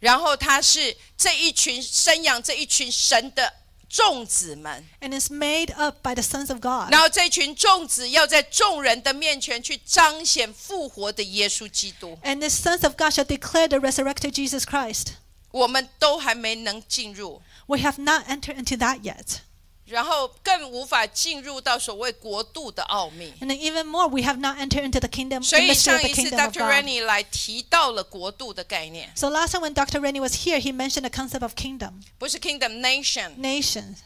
[0.00, 3.52] 然后她是这一群生养这一群神的
[3.88, 4.86] 众子们。
[5.00, 6.90] And is made up by the sons of God.
[6.90, 12.18] 然后这群众子要在众人的面前去彰显复活的耶稣基督。
[12.22, 15.14] And the sons of God shall declare the resurrected Jesus Christ.
[15.57, 19.39] 我们都还没能进入， We have not entered into that yet.
[19.85, 23.33] 然后更无法进入到所谓国度的奥秘。
[23.41, 25.75] And then even more, we have not entered into the kingdom, 所 the 以 mystery
[25.75, 26.59] 上 of the 一次 kingdom of Dr.
[26.59, 26.71] God.
[26.71, 29.99] Rennie 来提到了国度的概念， So last time when Dr.
[29.99, 33.35] Rennie was here, he mentioned the concept of kingdom, 不是 kingdom nation。
[33.37, 33.97] nations.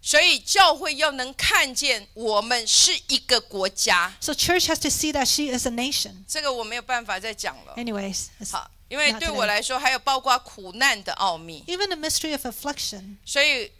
[0.00, 6.24] 所以教会要能看见我们是一个国家， So church has to see that she is a nation.
[6.26, 7.74] 这个我没有办法再讲了。
[7.76, 11.63] Anyways, it's 好， 因为对我来说还有包括苦难的奥秘。
[11.65, 13.15] even the mystery of affliction.
[13.25, 13.71] 所以，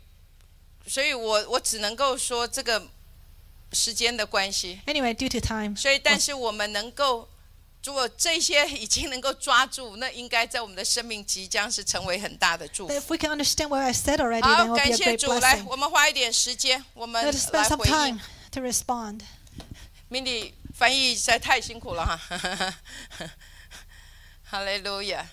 [0.88, 2.88] 所以我我只能够说这个
[3.74, 4.80] 时间的关系。
[4.86, 5.76] Anyway, due to time.
[5.76, 7.28] 所以，但是我们能够，
[7.84, 12.94] 如果这些已经能够抓住，那应该在我们的生命即将是成为很大的祝福。
[12.94, 18.18] if we can understand what I said already, 好 then，it will 感谢主，来.我们花一点时间，我们来回应
[18.52, 19.20] to respond.
[20.10, 22.20] Mindy 翻译实在太辛苦了哈，
[24.52, 25.30] Hallelujah.